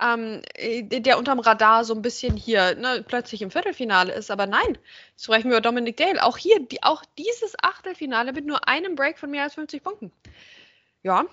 ähm, 0.00 0.42
äh, 0.54 0.82
der 0.82 1.18
unterm 1.18 1.38
Radar 1.38 1.84
so 1.84 1.94
ein 1.94 2.02
bisschen 2.02 2.36
hier 2.36 2.74
ne, 2.74 3.04
plötzlich 3.06 3.42
im 3.42 3.50
Viertelfinale 3.50 4.12
ist. 4.12 4.30
Aber 4.30 4.46
nein, 4.46 4.78
jetzt 5.12 5.24
sprechen 5.24 5.50
wir 5.50 5.58
über 5.58 5.60
Dominic 5.60 5.96
Dale. 5.96 6.22
Auch 6.22 6.36
hier, 6.36 6.60
die, 6.60 6.82
auch 6.82 7.04
dieses 7.18 7.54
Achtelfinale 7.62 8.32
mit 8.32 8.46
nur 8.46 8.68
einem 8.68 8.94
Break 8.96 9.18
von 9.18 9.30
mehr 9.30 9.44
als 9.44 9.54
50 9.54 9.82
Punkten. 9.82 10.12
Ja, 11.02 11.26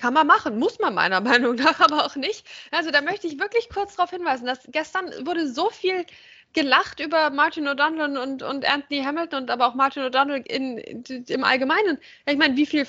kann 0.00 0.14
man 0.14 0.26
machen, 0.26 0.58
muss 0.58 0.78
man 0.78 0.94
meiner 0.94 1.20
Meinung 1.30 1.56
nach 1.56 1.78
aber 1.80 2.06
auch 2.06 2.16
nicht. 2.16 2.46
Also 2.70 2.90
da 2.90 3.02
möchte 3.02 3.26
ich 3.26 3.38
wirklich 3.38 3.68
kurz 3.68 3.96
darauf 3.96 4.10
hinweisen, 4.10 4.46
dass 4.46 4.60
gestern 4.68 5.26
wurde 5.26 5.46
so 5.46 5.68
viel 5.70 6.06
gelacht 6.52 6.98
über 6.98 7.30
Martin 7.30 7.68
O'Donnell 7.68 8.18
und, 8.18 8.42
und 8.42 8.64
Anthony 8.64 9.02
Hamilton 9.02 9.42
und 9.42 9.50
aber 9.50 9.68
auch 9.68 9.74
Martin 9.74 10.02
O'Donnell 10.02 10.44
in, 10.46 10.78
in, 10.78 11.24
im 11.24 11.44
Allgemeinen. 11.44 11.98
Ich 12.26 12.36
meine, 12.36 12.56
wie 12.56 12.66
viele 12.66 12.86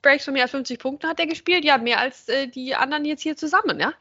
Breaks 0.00 0.24
von 0.24 0.34
mehr 0.34 0.44
als 0.44 0.52
50 0.52 0.78
Punkten 0.78 1.08
hat 1.08 1.20
er 1.20 1.26
gespielt? 1.26 1.64
Ja, 1.64 1.76
mehr 1.78 2.00
als 2.00 2.28
äh, 2.28 2.48
die 2.48 2.74
anderen 2.74 3.04
jetzt 3.04 3.22
hier 3.22 3.36
zusammen, 3.36 3.78
ja. 3.78 3.92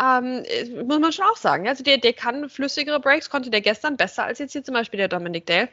Ähm, 0.00 0.44
äh, 0.46 0.82
muss 0.82 0.98
man 0.98 1.12
schon 1.12 1.26
auch 1.26 1.36
sagen. 1.36 1.68
Also 1.68 1.84
der, 1.84 1.98
der 1.98 2.14
kann 2.14 2.48
flüssigere 2.48 3.00
Breaks, 3.00 3.28
konnte 3.28 3.50
der 3.50 3.60
gestern 3.60 3.96
besser 3.96 4.24
als 4.24 4.38
jetzt 4.38 4.52
hier 4.52 4.64
zum 4.64 4.74
Beispiel 4.74 4.98
der 4.98 5.08
Dominic 5.08 5.46
Dale. 5.46 5.68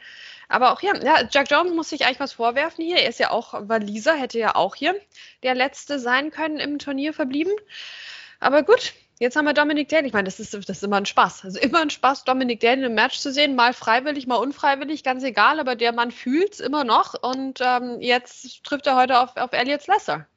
Aber 0.49 0.73
auch 0.73 0.81
hier, 0.81 0.93
ja, 1.01 1.23
Jack 1.31 1.49
Jones 1.49 1.73
muss 1.73 1.89
sich 1.89 2.05
eigentlich 2.05 2.19
was 2.19 2.33
vorwerfen 2.33 2.83
hier. 2.83 2.97
Er 2.97 3.09
ist 3.09 3.19
ja 3.19 3.31
auch 3.31 3.53
Waliser, 3.69 4.15
hätte 4.15 4.37
ja 4.37 4.55
auch 4.55 4.75
hier 4.75 4.95
der 5.43 5.55
Letzte 5.55 5.97
sein 5.97 6.29
können 6.29 6.57
im 6.57 6.77
Turnier 6.77 7.13
verblieben. 7.13 7.53
Aber 8.41 8.63
gut, 8.63 8.93
jetzt 9.21 9.35
haben 9.35 9.45
wir 9.45 9.53
Dominic 9.53 9.87
Dale. 9.87 10.07
Ich 10.07 10.13
meine, 10.13 10.25
das 10.25 10.39
ist, 10.39 10.53
das 10.53 10.67
ist 10.67 10.83
immer 10.83 10.97
ein 10.97 11.05
Spaß. 11.05 11.45
Also 11.45 11.59
immer 11.59 11.81
ein 11.81 11.91
Spaß, 11.91 12.23
Dominic 12.23 12.59
Dale 12.59 12.79
in 12.79 12.85
einem 12.85 12.95
Match 12.95 13.19
zu 13.19 13.31
sehen. 13.31 13.55
Mal 13.55 13.73
freiwillig, 13.73 14.25
mal 14.25 14.35
unfreiwillig, 14.35 15.03
ganz 15.03 15.23
egal. 15.23 15.59
Aber 15.59 15.75
der 15.75 15.93
Mann 15.93 16.11
fühlt 16.11 16.53
es 16.53 16.59
immer 16.59 16.83
noch. 16.83 17.13
Und 17.13 17.59
ähm, 17.61 18.01
jetzt 18.01 18.63
trifft 18.63 18.87
er 18.87 18.95
heute 18.95 19.19
auf, 19.19 19.37
auf 19.37 19.53
Elliot 19.53 19.85
Lesser. 19.85 20.27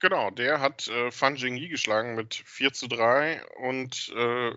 Genau, 0.00 0.30
der 0.30 0.60
hat 0.60 0.88
äh, 0.88 1.12
Fan 1.12 1.36
Jingyi 1.36 1.68
geschlagen 1.68 2.16
mit 2.16 2.34
4 2.44 2.72
zu 2.72 2.88
3 2.88 3.42
und 3.56 4.12
äh, 4.14 4.50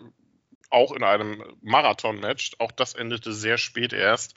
auch 0.72 0.92
in 0.92 1.04
einem 1.04 1.44
Marathon-Match. 1.62 2.54
Auch 2.58 2.72
das 2.72 2.96
endete 2.96 3.32
sehr 3.34 3.60
spät 3.60 3.94
erst. 3.94 4.34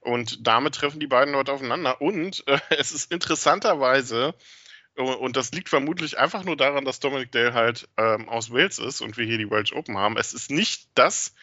Und 0.00 0.46
damit 0.46 0.74
treffen 0.74 0.98
die 0.98 1.06
beiden 1.06 1.34
Leute 1.34 1.52
aufeinander. 1.52 2.00
Und 2.00 2.46
äh, 2.48 2.58
es 2.70 2.90
ist 2.90 3.12
interessanterweise, 3.12 4.34
und 4.96 5.36
das 5.36 5.52
liegt 5.52 5.68
vermutlich 5.68 6.18
einfach 6.18 6.44
nur 6.44 6.56
daran, 6.56 6.84
dass 6.84 7.00
Dominic 7.00 7.32
Dale 7.32 7.54
halt 7.54 7.88
ähm, 7.96 8.28
aus 8.28 8.52
Wales 8.52 8.78
ist 8.78 9.00
und 9.00 9.16
wir 9.16 9.24
hier 9.24 9.38
die 9.38 9.50
Welsh 9.50 9.72
Open 9.72 9.96
haben. 9.96 10.16
Es 10.16 10.34
ist 10.34 10.50
nicht 10.50 10.88
das 10.94 11.34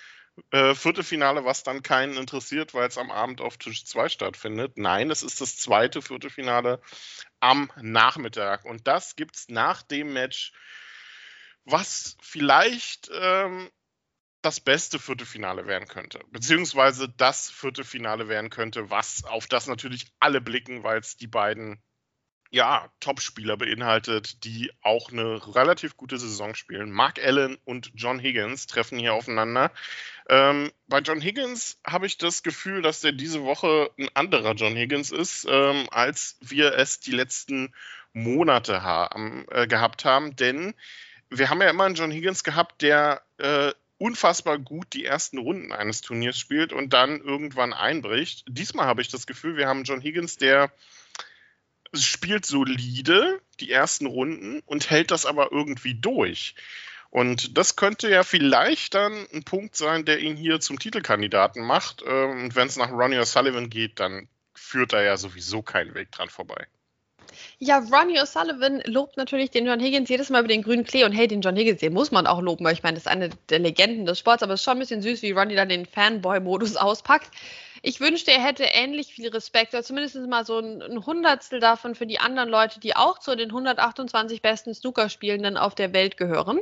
äh, 0.52 0.76
Viertelfinale, 0.76 1.46
was 1.46 1.64
dann 1.64 1.82
keinen 1.82 2.18
interessiert, 2.18 2.74
weil 2.74 2.88
es 2.88 2.98
am 2.98 3.12
Abend 3.12 3.42
auf 3.42 3.58
Tisch 3.58 3.86
2 3.86 4.10
stattfindet. 4.10 4.78
Nein, 4.78 5.10
es 5.10 5.24
ist 5.24 5.42
das 5.42 5.58
zweite 5.58 6.02
Viertelfinale 6.02 6.82
am 7.40 7.72
Nachmittag. 7.82 8.66
Und 8.66 8.88
das 8.88 9.16
gibt 9.16 9.36
es 9.36 9.50
nach 9.50 9.82
dem 9.82 10.14
Match, 10.14 10.52
was 11.66 12.18
vielleicht 12.22 13.10
ähm, 13.14 13.70
das 14.42 14.60
beste 14.60 15.00
Viertelfinale 15.00 15.66
werden 15.66 15.88
könnte. 15.88 16.20
Beziehungsweise 16.30 17.10
das 17.10 17.50
Viertelfinale 17.50 18.30
werden 18.30 18.50
könnte, 18.50 18.90
was 18.90 19.24
auf 19.24 19.48
das 19.48 19.68
natürlich 19.68 20.06
alle 20.20 20.40
blicken, 20.40 20.84
weil 20.84 21.00
es 21.00 21.18
die 21.18 21.28
beiden 21.28 21.82
ja, 22.50 22.90
Top-Spieler 23.00 23.58
beinhaltet, 23.58 24.44
die 24.44 24.72
auch 24.82 25.12
eine 25.12 25.56
relativ 25.56 25.98
gute 25.98 26.18
Saison 26.18 26.56
spielen. 26.56 26.92
Mark 26.92 27.20
Allen 27.24 27.58
und 27.66 27.92
John 27.96 28.20
Higgins 28.20 28.68
treffen 28.68 29.00
hier 29.00 29.14
aufeinander. 29.14 29.72
Ähm, 30.30 30.72
bei 30.88 31.00
John 31.00 31.22
Higgins 31.22 31.80
habe 31.86 32.06
ich 32.06 32.18
das 32.18 32.44
Gefühl, 32.44 32.82
dass 32.82 33.02
der 33.02 33.12
diese 33.12 33.44
Woche 33.44 33.90
ein 33.98 34.10
anderer 34.14 34.54
John 34.54 34.76
Higgins 34.76 35.12
ist, 35.12 35.46
ähm, 35.50 35.88
als 35.92 36.38
wir 36.42 36.74
es 36.74 37.00
die 37.00 37.12
letzten 37.12 37.74
Monate 38.14 38.82
haben, 38.82 39.46
äh, 39.52 39.68
gehabt 39.68 40.06
haben. 40.06 40.36
Denn 40.36 40.74
wir 41.30 41.50
haben 41.50 41.62
ja 41.62 41.70
immer 41.70 41.86
einen 41.86 41.96
John 41.96 42.12
Higgins 42.12 42.44
gehabt, 42.44 42.82
der 42.82 43.22
äh, 43.38 43.72
unfassbar 43.98 44.60
gut 44.60 44.94
die 44.94 45.06
ersten 45.06 45.38
Runden 45.38 45.72
eines 45.72 46.02
Turniers 46.02 46.38
spielt 46.38 46.72
und 46.72 46.94
dann 46.94 47.20
irgendwann 47.20 47.74
einbricht. 47.74 48.46
Diesmal 48.48 48.86
habe 48.86 49.02
ich 49.02 49.10
das 49.10 49.28
Gefühl, 49.28 49.58
wir 49.58 49.68
haben 49.68 49.84
John 49.84 50.02
Higgins, 50.02 50.38
der 50.38 50.72
spielt 51.94 52.46
solide 52.46 53.42
die 53.60 53.72
ersten 53.72 54.06
Runden 54.06 54.62
und 54.66 54.90
hält 54.90 55.12
das 55.12 55.26
aber 55.26 55.52
irgendwie 55.52 55.96
durch. 55.96 56.56
Und 57.10 57.58
das 57.58 57.76
könnte 57.76 58.10
ja 58.10 58.24
vielleicht 58.24 58.94
dann 58.94 59.26
ein 59.34 59.44
Punkt 59.44 59.76
sein, 59.76 60.06
der 60.06 60.20
ihn 60.20 60.36
hier 60.36 60.60
zum 60.60 60.78
Titelkandidaten 60.78 61.66
macht. 61.66 62.04
Ähm, 62.06 62.44
und 62.44 62.56
wenn 62.56 62.68
es 62.68 62.76
nach 62.76 62.92
Ronnie 62.92 63.18
O'Sullivan 63.18 63.70
geht, 63.70 64.00
dann 64.00 64.28
führt 64.54 64.94
da 64.94 65.02
ja 65.02 65.18
sowieso 65.18 65.62
kein 65.62 65.96
Weg 65.96 66.12
dran 66.12 66.30
vorbei. 66.30 66.68
Ja, 67.60 67.80
Ronnie 67.80 68.20
O'Sullivan 68.20 68.82
lobt 68.90 69.18
natürlich 69.18 69.52
den 69.52 69.66
John 69.66 69.80
Higgins 69.80 70.10
jedes 70.10 70.30
Mal 70.30 70.40
über 70.40 70.48
den 70.48 70.64
grünen 70.64 70.84
Klee 70.84 71.04
und 71.04 71.12
hey, 71.12 71.28
den 71.28 71.42
John 71.42 71.56
Higgins, 71.56 71.80
den 71.80 71.94
muss 71.94 72.12
man 72.12 72.28
auch 72.28 72.42
loben, 72.42 72.66
weil 72.66 72.74
ich 72.74 72.84
meine, 72.84 72.96
das 72.96 73.04
ist 73.04 73.12
eine 73.12 73.30
der 73.50 73.60
Legenden 73.60 74.06
des 74.06 74.20
Sports, 74.20 74.44
aber 74.44 74.54
es 74.54 74.62
ist 74.62 74.66
schon 74.66 74.78
ein 74.78 74.80
bisschen 74.80 75.02
süß, 75.02 75.22
wie 75.22 75.32
Ronnie 75.32 75.56
dann 75.56 75.70
den 75.70 75.86
Fanboy-Modus 75.86 76.76
auspackt. 76.76 77.30
Ich 77.88 78.02
wünschte, 78.02 78.32
er 78.32 78.44
hätte 78.44 78.66
ähnlich 78.66 79.14
viel 79.14 79.30
Respekt 79.30 79.74
oder 79.74 79.82
zumindest 79.82 80.18
mal 80.18 80.46
so 80.46 80.60
ein, 80.60 80.82
ein, 80.82 81.06
Hundertstel 81.06 81.62
davon 81.62 81.96
für 81.96 82.06
die 82.06 82.20
anderen 82.20 82.50
Leute, 82.50 82.82
die 82.82 82.98
auch 82.98 83.18
zu 83.18 83.34
den 83.38 83.48
128 83.48 84.42
besten 84.42 84.74
Snookerspielenden 84.74 85.56
auf 85.56 85.74
der 85.74 85.94
Welt 85.94 86.18
gehören. 86.18 86.60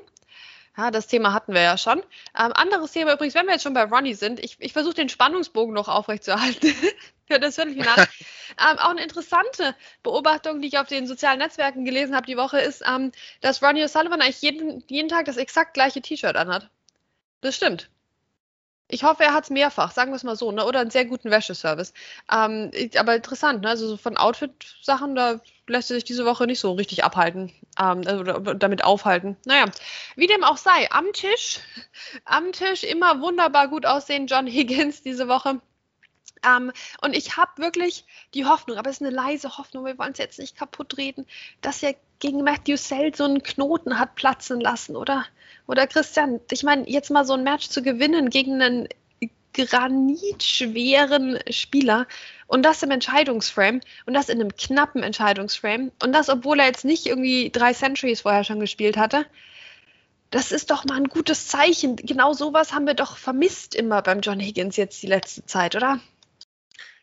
Ja, 0.78 0.92
das 0.92 1.08
Thema 1.08 1.34
hatten 1.34 1.56
wir 1.56 1.64
ja 1.64 1.80
schon. 1.80 1.98
Ähm, 2.38 2.54
anderes 2.54 2.92
Thema 2.92 3.14
übrigens, 3.14 3.34
wenn 3.34 3.48
wir 3.48 3.54
jetzt 3.54 3.64
schon 3.64 3.74
bei 3.74 3.86
Ronnie 3.86 4.14
sind, 4.14 4.40
ich, 4.40 4.58
ich 4.60 4.72
versuche 4.72 4.94
den 4.94 5.10
Spannungsbogen 5.10 5.74
noch 5.74 5.88
aufrechtzuerhalten 5.88 6.76
für 7.28 7.40
das 7.40 7.56
Viertelfinale. 7.56 8.08
ähm, 8.62 8.78
auch 8.78 8.92
eine 8.92 9.02
interessante 9.02 9.76
Beobachtung, 10.04 10.62
die 10.62 10.68
ich 10.68 10.78
auf 10.78 10.88
den 10.88 11.08
sozialen 11.08 11.40
Netzwerken 11.40 11.86
gelesen 11.86 12.16
habe 12.16 12.28
die 12.28 12.38
Woche, 12.38 12.60
ist, 12.60 12.84
ähm, 12.88 13.12
dass 13.42 13.64
Ronnie 13.64 13.84
O'Sullivan 13.84 14.22
eigentlich 14.22 14.44
jeden, 14.44 14.84
jeden 14.90 15.10
Tag 15.10 15.26
das 15.26 15.38
exakt 15.38 15.74
gleiche 15.74 16.04
T-Shirt 16.04 16.36
anhat. 16.36 16.70
Das 17.42 17.56
stimmt. 17.56 17.90
Ich 18.88 19.04
hoffe, 19.04 19.24
er 19.24 19.34
hat 19.34 19.46
es 19.46 19.50
mehrfach, 19.50 19.92
sagen 19.92 20.12
wir 20.12 20.16
es 20.16 20.24
mal 20.24 20.36
so, 20.36 20.52
ne? 20.52 20.64
oder 20.66 20.80
einen 20.80 20.92
sehr 20.92 21.06
guten 21.06 21.32
Wäscheservice. 21.32 21.94
Ähm, 22.32 22.70
aber 22.98 23.16
interessant, 23.16 23.62
ne? 23.62 23.70
also 23.70 23.98
von 23.98 24.16
Outfit-Sachen, 24.16 25.16
da 25.16 25.40
lässt 25.68 25.90
er 25.90 25.96
sich 25.96 26.04
diese 26.04 26.26
Woche 26.26 26.46
nicht 26.46 26.60
so 26.60 26.74
richtig 26.74 27.04
abhalten 27.04 27.52
ähm, 27.82 28.02
oder 28.02 28.40
damit 28.56 28.84
aufhalten. 28.84 29.38
Naja, 29.46 29.66
wie 30.16 30.28
dem 30.28 30.44
auch 30.44 30.58
sei, 30.58 30.92
am 30.92 31.12
Tisch, 31.14 31.60
am 32.26 32.52
Tisch 32.52 32.84
immer 32.84 33.22
wunderbar 33.22 33.70
gut 33.70 33.88
aussehen, 33.88 34.28
John 34.28 34.46
Higgins 34.46 35.02
diese 35.02 35.28
Woche. 35.28 35.60
Ähm, 36.44 36.72
und 37.02 37.16
ich 37.16 37.38
habe 37.38 37.62
wirklich 37.62 38.06
die 38.34 38.46
Hoffnung, 38.46 38.78
aber 38.78 38.90
es 38.90 38.98
ist 38.98 39.06
eine 39.06 39.16
leise 39.16 39.58
Hoffnung, 39.58 39.86
wir 39.86 39.98
wollen 39.98 40.14
es 40.14 40.18
jetzt 40.18 40.40
nicht 40.40 40.58
kaputt 40.58 40.98
reden, 40.98 41.26
dass 41.62 41.84
er 41.84 41.96
gegen 42.20 42.44
Matthew 42.44 42.78
Sell 42.78 43.16
so 43.16 43.26
einen 43.26 43.44
Knoten 43.44 44.00
hat 44.00 44.16
platzen 44.16 44.60
lassen, 44.60 44.96
oder? 44.96 45.26
Oder 45.68 45.88
Christian, 45.88 46.40
ich 46.52 46.64
meine, 46.64 46.90
jetzt 46.90 47.10
mal 47.10 47.26
so 47.26 47.34
ein 47.34 47.44
Match 47.44 47.70
zu 47.70 47.82
gewinnen 47.82 48.30
gegen 48.30 48.62
einen 48.62 48.88
granitschweren 49.56 51.40
Spieler 51.50 52.08
und 52.48 52.64
das 52.64 52.84
im 52.84 52.92
Entscheidungsframe 52.92 53.82
und 54.06 54.14
das 54.14 54.30
in 54.30 54.40
einem 54.40 54.56
knappen 54.56 55.02
Entscheidungsframe 55.02 55.92
und 56.04 56.14
das, 56.14 56.30
obwohl 56.30 56.60
er 56.60 56.68
jetzt 56.68 56.86
nicht 56.86 57.06
irgendwie 57.06 57.50
drei 57.52 57.74
Centuries 57.74 58.22
vorher 58.22 58.44
schon 58.44 58.60
gespielt 58.60 58.98
hatte. 58.98 59.26
Das 60.30 60.52
ist 60.52 60.72
doch 60.72 60.84
mal 60.86 60.98
ein 60.98 61.08
gutes 61.08 61.48
Zeichen. 61.48 61.96
Genau 61.96 62.34
sowas 62.34 62.74
haben 62.74 62.88
wir 62.88 62.94
doch 62.94 63.16
vermisst 63.16 63.74
immer 63.74 64.02
beim 64.02 64.20
John 64.20 64.40
Higgins 64.40 64.76
jetzt 64.76 65.02
die 65.02 65.08
letzte 65.08 65.46
Zeit, 65.46 65.76
oder? 65.76 66.00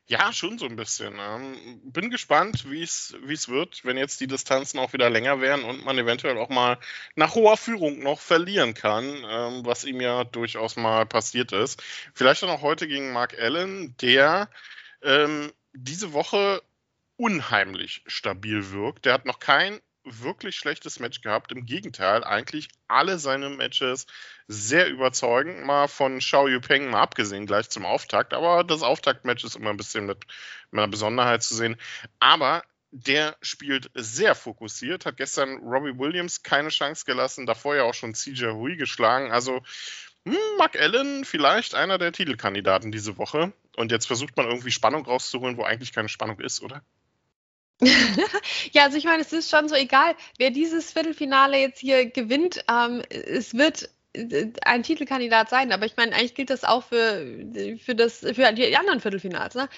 Ja, 0.06 0.32
schon 0.32 0.58
so 0.58 0.66
ein 0.66 0.76
bisschen. 0.76 1.14
Ähm, 1.20 1.80
bin 1.84 2.10
gespannt, 2.10 2.68
wie 2.70 2.82
es 2.82 3.48
wird, 3.48 3.84
wenn 3.84 3.96
jetzt 3.96 4.20
die 4.20 4.26
Distanzen 4.26 4.78
auch 4.78 4.92
wieder 4.92 5.08
länger 5.08 5.40
werden 5.40 5.64
und 5.64 5.84
man 5.84 5.96
eventuell 5.96 6.36
auch 6.38 6.48
mal 6.48 6.78
nach 7.14 7.34
hoher 7.34 7.56
Führung 7.56 8.00
noch 8.00 8.20
verlieren 8.20 8.74
kann, 8.74 9.04
ähm, 9.04 9.64
was 9.64 9.84
ihm 9.84 10.00
ja 10.00 10.24
durchaus 10.24 10.76
mal 10.76 11.06
passiert 11.06 11.52
ist. 11.52 11.82
Vielleicht 12.14 12.42
dann 12.42 12.50
auch 12.50 12.62
heute 12.62 12.88
gegen 12.88 13.12
Mark 13.12 13.38
Allen, 13.38 13.96
der 13.98 14.50
ähm, 15.02 15.52
diese 15.72 16.12
Woche 16.12 16.62
unheimlich 17.16 18.02
stabil 18.06 18.70
wirkt. 18.72 19.04
Der 19.06 19.14
hat 19.14 19.24
noch 19.24 19.38
kein 19.38 19.80
wirklich 20.04 20.56
schlechtes 20.56 21.00
Match 21.00 21.20
gehabt. 21.20 21.52
Im 21.52 21.66
Gegenteil, 21.66 22.24
eigentlich 22.24 22.68
alle 22.88 23.18
seine 23.18 23.50
Matches 23.50 24.06
sehr 24.48 24.88
überzeugend. 24.88 25.64
Mal 25.64 25.88
von 25.88 26.18
Xiao 26.18 26.48
Yupeng 26.48 26.90
mal 26.90 27.02
abgesehen, 27.02 27.46
gleich 27.46 27.68
zum 27.70 27.84
Auftakt. 27.84 28.34
Aber 28.34 28.64
das 28.64 28.82
Auftaktmatch 28.82 29.44
ist 29.44 29.56
immer 29.56 29.70
ein 29.70 29.76
bisschen 29.76 30.06
mit, 30.06 30.26
mit 30.70 30.80
einer 30.80 30.88
Besonderheit 30.88 31.42
zu 31.42 31.54
sehen. 31.54 31.76
Aber 32.18 32.62
der 32.90 33.36
spielt 33.40 33.90
sehr 33.94 34.34
fokussiert, 34.34 35.06
hat 35.06 35.16
gestern 35.16 35.58
Robbie 35.60 35.98
Williams 35.98 36.42
keine 36.42 36.68
Chance 36.68 37.04
gelassen, 37.06 37.46
davor 37.46 37.74
ja 37.74 37.84
auch 37.84 37.94
schon 37.94 38.14
CJ 38.14 38.48
Hui 38.48 38.76
geschlagen. 38.76 39.32
Also 39.32 39.62
hm, 40.24 40.36
Mark 40.58 40.78
Allen 40.78 41.24
vielleicht 41.24 41.74
einer 41.74 41.98
der 41.98 42.12
Titelkandidaten 42.12 42.92
diese 42.92 43.16
Woche. 43.18 43.52
Und 43.76 43.90
jetzt 43.90 44.06
versucht 44.06 44.36
man 44.36 44.46
irgendwie 44.46 44.70
Spannung 44.70 45.04
rauszuholen, 45.04 45.56
wo 45.56 45.64
eigentlich 45.64 45.92
keine 45.92 46.08
Spannung 46.08 46.38
ist, 46.40 46.62
oder? 46.62 46.82
Ja, 48.72 48.84
also 48.84 48.96
ich 48.96 49.04
meine, 49.04 49.22
es 49.22 49.32
ist 49.32 49.50
schon 49.50 49.68
so 49.68 49.74
egal, 49.74 50.14
wer 50.38 50.50
dieses 50.50 50.92
Viertelfinale 50.92 51.58
jetzt 51.58 51.80
hier 51.80 52.06
gewinnt. 52.06 52.64
Ähm, 52.70 53.02
es 53.10 53.54
wird 53.54 53.88
äh, 54.12 54.52
ein 54.64 54.82
Titelkandidat 54.82 55.48
sein, 55.48 55.72
aber 55.72 55.86
ich 55.86 55.96
meine, 55.96 56.14
eigentlich 56.14 56.34
gilt 56.34 56.50
das 56.50 56.64
auch 56.64 56.84
für, 56.84 57.24
für, 57.78 57.94
das, 57.94 58.20
für 58.20 58.52
die 58.52 58.76
anderen 58.76 59.00
Viertelfinals. 59.00 59.54
Ne? 59.54 59.68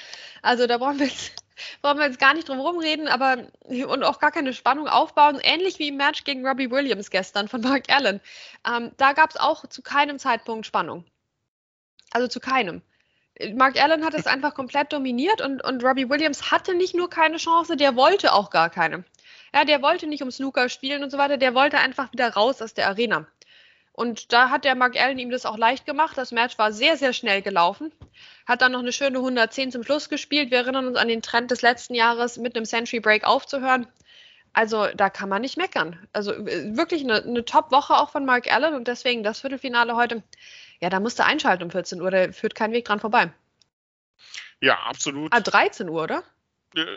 Also 0.42 0.66
da 0.66 0.78
brauchen 0.78 0.98
wir, 0.98 1.06
jetzt, 1.06 1.32
brauchen 1.82 1.98
wir 1.98 2.06
jetzt 2.06 2.18
gar 2.18 2.34
nicht 2.34 2.48
drum 2.48 2.60
rumreden, 2.60 3.08
aber 3.08 3.46
und 3.62 4.02
auch 4.02 4.18
gar 4.18 4.32
keine 4.32 4.52
Spannung 4.52 4.88
aufbauen. 4.88 5.40
Ähnlich 5.42 5.78
wie 5.78 5.88
im 5.88 5.96
Match 5.96 6.24
gegen 6.24 6.46
Robbie 6.46 6.70
Williams 6.70 7.10
gestern 7.10 7.48
von 7.48 7.62
Mark 7.62 7.90
Allen. 7.90 8.20
Ähm, 8.66 8.92
da 8.98 9.12
gab 9.14 9.30
es 9.30 9.36
auch 9.36 9.66
zu 9.66 9.82
keinem 9.82 10.18
Zeitpunkt 10.18 10.66
Spannung. 10.66 11.04
Also 12.10 12.28
zu 12.28 12.38
keinem. 12.38 12.82
Mark 13.54 13.80
Allen 13.82 14.04
hat 14.04 14.14
es 14.14 14.26
einfach 14.26 14.54
komplett 14.54 14.92
dominiert 14.92 15.40
und, 15.40 15.62
und 15.64 15.82
Robbie 15.82 16.08
Williams 16.08 16.50
hatte 16.50 16.74
nicht 16.74 16.94
nur 16.94 17.10
keine 17.10 17.38
Chance, 17.38 17.76
der 17.76 17.96
wollte 17.96 18.32
auch 18.32 18.50
gar 18.50 18.70
keine. 18.70 19.04
Ja, 19.52 19.64
der 19.64 19.82
wollte 19.82 20.06
nicht 20.06 20.22
um 20.22 20.30
Snooker 20.30 20.68
spielen 20.68 21.02
und 21.02 21.10
so 21.10 21.18
weiter, 21.18 21.36
der 21.36 21.54
wollte 21.54 21.78
einfach 21.78 22.12
wieder 22.12 22.32
raus 22.32 22.62
aus 22.62 22.74
der 22.74 22.88
Arena. 22.88 23.26
Und 23.92 24.32
da 24.32 24.50
hat 24.50 24.64
der 24.64 24.74
Mark 24.74 25.00
Allen 25.00 25.20
ihm 25.20 25.30
das 25.30 25.46
auch 25.46 25.56
leicht 25.56 25.86
gemacht. 25.86 26.18
Das 26.18 26.32
Match 26.32 26.58
war 26.58 26.72
sehr, 26.72 26.96
sehr 26.96 27.12
schnell 27.12 27.42
gelaufen. 27.42 27.92
Hat 28.44 28.60
dann 28.60 28.72
noch 28.72 28.80
eine 28.80 28.90
schöne 28.90 29.18
110 29.18 29.70
zum 29.70 29.84
Schluss 29.84 30.08
gespielt. 30.08 30.50
Wir 30.50 30.58
erinnern 30.58 30.88
uns 30.88 30.96
an 30.96 31.06
den 31.06 31.22
Trend 31.22 31.52
des 31.52 31.62
letzten 31.62 31.94
Jahres, 31.94 32.36
mit 32.36 32.56
einem 32.56 32.64
Century 32.64 32.98
Break 32.98 33.24
aufzuhören. 33.24 33.86
Also 34.52 34.88
da 34.96 35.10
kann 35.10 35.28
man 35.28 35.42
nicht 35.42 35.56
meckern. 35.56 36.08
Also 36.12 36.32
äh, 36.32 36.76
wirklich 36.76 37.04
eine, 37.04 37.22
eine 37.22 37.44
Top-Woche 37.44 37.94
auch 37.94 38.10
von 38.10 38.24
Mark 38.24 38.52
Allen 38.52 38.74
und 38.74 38.88
deswegen 38.88 39.22
das 39.22 39.40
Viertelfinale 39.40 39.94
heute. 39.94 40.24
Ja, 40.80 40.90
da 40.90 41.00
musste 41.00 41.24
einschalten 41.24 41.64
um 41.64 41.70
14 41.70 42.00
Uhr, 42.00 42.10
da 42.10 42.32
führt 42.32 42.54
kein 42.54 42.72
Weg 42.72 42.84
dran 42.84 43.00
vorbei. 43.00 43.32
Ja, 44.60 44.78
absolut. 44.84 45.32
Ah, 45.32 45.40
13 45.40 45.88
Uhr, 45.88 46.02
oder? 46.02 46.22
Äh, 46.74 46.96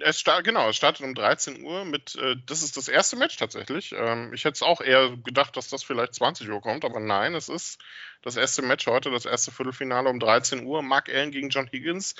es 0.00 0.18
start, 0.18 0.44
genau, 0.44 0.70
es 0.70 0.76
startet 0.76 1.04
um 1.04 1.14
13 1.14 1.62
Uhr 1.62 1.84
mit, 1.84 2.16
äh, 2.16 2.36
das 2.46 2.62
ist 2.62 2.76
das 2.76 2.88
erste 2.88 3.16
Match 3.16 3.36
tatsächlich. 3.36 3.94
Ähm, 3.96 4.32
ich 4.32 4.44
hätte 4.44 4.54
es 4.54 4.62
auch 4.62 4.80
eher 4.80 5.16
gedacht, 5.16 5.56
dass 5.56 5.68
das 5.68 5.82
vielleicht 5.82 6.14
20 6.14 6.48
Uhr 6.48 6.60
kommt, 6.60 6.84
aber 6.84 7.00
nein, 7.00 7.34
es 7.34 7.48
ist 7.48 7.78
das 8.22 8.36
erste 8.36 8.62
Match 8.62 8.86
heute, 8.86 9.10
das 9.10 9.26
erste 9.26 9.52
Viertelfinale 9.52 10.08
um 10.08 10.18
13 10.18 10.64
Uhr. 10.64 10.82
Mark 10.82 11.08
Allen 11.10 11.30
gegen 11.30 11.50
John 11.50 11.68
Higgins. 11.70 12.14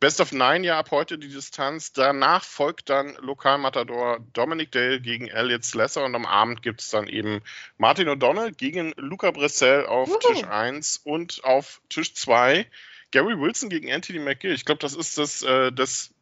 Best 0.00 0.20
of 0.20 0.32
Nine 0.32 0.66
ja 0.66 0.78
ab 0.78 0.90
heute 0.90 1.18
die 1.18 1.28
Distanz. 1.28 1.92
Danach 1.92 2.44
folgt 2.44 2.90
dann 2.90 3.14
Lokalmatador 3.20 4.20
Dominic 4.32 4.72
Dale 4.72 5.00
gegen 5.00 5.28
Elliot 5.28 5.64
Slesser 5.64 6.04
und 6.04 6.14
am 6.14 6.26
Abend 6.26 6.62
gibt 6.62 6.80
es 6.80 6.90
dann 6.90 7.06
eben 7.06 7.40
Martin 7.78 8.08
O'Donnell 8.08 8.52
gegen 8.52 8.92
Luca 8.96 9.30
Bressel 9.30 9.86
auf 9.86 10.08
Juhu. 10.08 10.18
Tisch 10.18 10.44
1 10.44 10.98
und 11.04 11.42
auf 11.44 11.80
Tisch 11.88 12.14
2 12.14 12.66
Gary 13.10 13.38
Wilson 13.38 13.70
gegen 13.70 13.92
Anthony 13.92 14.18
McGill. 14.18 14.52
Ich 14.52 14.64
glaube, 14.64 14.80
das 14.80 14.94
ist 14.94 15.18
das, 15.18 15.42
äh, 15.42 15.72
das 15.72 16.12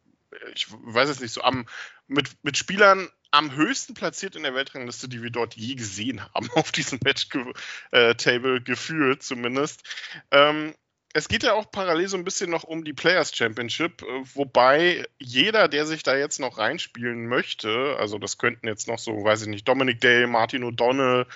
ich 0.55 0.67
weiß 0.69 1.09
es 1.09 1.19
nicht, 1.19 1.33
so 1.33 1.41
am, 1.41 1.65
mit, 2.07 2.29
mit 2.43 2.57
Spielern 2.57 3.09
am 3.31 3.55
höchsten 3.55 3.95
platziert 3.95 4.35
in 4.35 4.43
der 4.43 4.53
Weltrangliste, 4.53 5.09
die 5.09 5.23
wir 5.23 5.31
dort 5.31 5.55
je 5.55 5.75
gesehen 5.75 6.23
haben, 6.33 6.49
auf 6.55 6.71
diesem 6.71 6.99
Match-Table 7.03 8.57
äh, 8.57 8.61
gefühlt 8.61 9.23
zumindest. 9.23 9.83
Ähm, 10.31 10.75
es 11.13 11.27
geht 11.27 11.43
ja 11.43 11.53
auch 11.53 11.71
parallel 11.71 12.07
so 12.07 12.17
ein 12.17 12.23
bisschen 12.23 12.49
noch 12.49 12.63
um 12.63 12.83
die 12.83 12.93
Players 12.93 13.35
Championship, 13.35 14.01
äh, 14.01 14.23
wobei 14.33 15.05
jeder, 15.19 15.67
der 15.67 15.85
sich 15.85 16.03
da 16.03 16.15
jetzt 16.15 16.39
noch 16.39 16.57
reinspielen 16.57 17.27
möchte, 17.27 17.95
also 17.99 18.17
das 18.17 18.37
könnten 18.37 18.67
jetzt 18.67 18.87
noch 18.87 18.99
so, 18.99 19.23
weiß 19.23 19.43
ich 19.43 19.47
nicht, 19.47 19.67
Dominic 19.67 20.01
Day, 20.01 20.27
Martin 20.27 20.63
O'Donnell, 20.63 21.27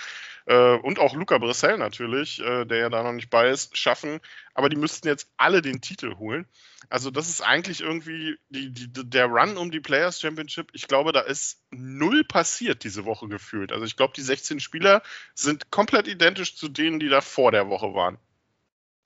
äh, 0.47 0.77
und 0.77 0.99
auch 0.99 1.13
Luca 1.13 1.37
Bressel 1.37 1.77
natürlich, 1.77 2.39
äh, 2.39 2.65
der 2.65 2.77
ja 2.77 2.89
da 2.89 3.03
noch 3.03 3.11
nicht 3.11 3.29
bei 3.29 3.49
ist, 3.49 3.77
schaffen. 3.77 4.21
Aber 4.53 4.69
die 4.69 4.77
müssten 4.77 5.07
jetzt 5.07 5.29
alle 5.35 5.61
den 5.61 5.81
Titel 5.81 6.15
holen. 6.15 6.47
Also 6.89 7.11
das 7.11 7.27
ist 7.27 7.41
eigentlich 7.41 7.81
irgendwie 7.81 8.37
die, 8.49 8.71
die, 8.71 8.87
der 8.89 9.25
Run 9.25 9.57
um 9.57 9.71
die 9.71 9.81
Players 9.81 10.21
Championship. 10.21 10.69
Ich 10.71 10.87
glaube, 10.87 11.11
da 11.11 11.19
ist 11.19 11.61
null 11.69 12.23
passiert 12.23 12.85
diese 12.85 13.03
Woche 13.03 13.27
gefühlt. 13.27 13.73
Also 13.73 13.83
ich 13.83 13.97
glaube, 13.97 14.13
die 14.15 14.21
16 14.21 14.61
Spieler 14.61 15.03
sind 15.35 15.69
komplett 15.69 16.07
identisch 16.07 16.55
zu 16.55 16.69
denen, 16.69 16.99
die 16.99 17.09
da 17.09 17.19
vor 17.19 17.51
der 17.51 17.67
Woche 17.67 17.93
waren. 17.93 18.17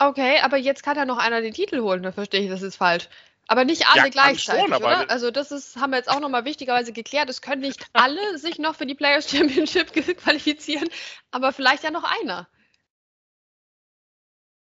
Okay, 0.02 0.40
aber 0.42 0.58
jetzt 0.58 0.82
kann 0.82 0.98
ja 0.98 1.06
noch 1.06 1.20
einer 1.20 1.42
den 1.42 1.54
Titel 1.54 1.82
holen, 1.82 2.02
da 2.02 2.12
verstehe 2.12 2.42
ich 2.42 2.50
das 2.50 2.64
ist 2.64 2.76
falsch. 2.76 3.08
Aber 3.48 3.66
nicht 3.66 3.86
alle 3.88 4.06
ja, 4.06 4.10
gleichzeitig, 4.10 4.64
schon, 4.64 4.74
oder? 4.74 5.12
Also 5.12 5.30
das 5.30 5.52
ist, 5.52 5.76
haben 5.76 5.92
wir 5.92 5.98
jetzt 5.98 6.10
auch 6.10 6.20
nochmal 6.20 6.44
wichtigerweise 6.44 6.92
geklärt. 6.92 7.30
Es 7.30 7.42
können 7.42 7.62
nicht 7.62 7.86
alle 7.94 8.40
sich 8.40 8.58
noch 8.58 8.76
für 8.76 8.88
die 8.88 8.96
Players 8.96 9.30
Championship 9.30 9.94
qualifizieren, 10.18 10.90
aber 11.30 11.52
vielleicht 11.52 11.84
ja 11.84 11.92
noch 11.92 12.04
einer. 12.22 12.48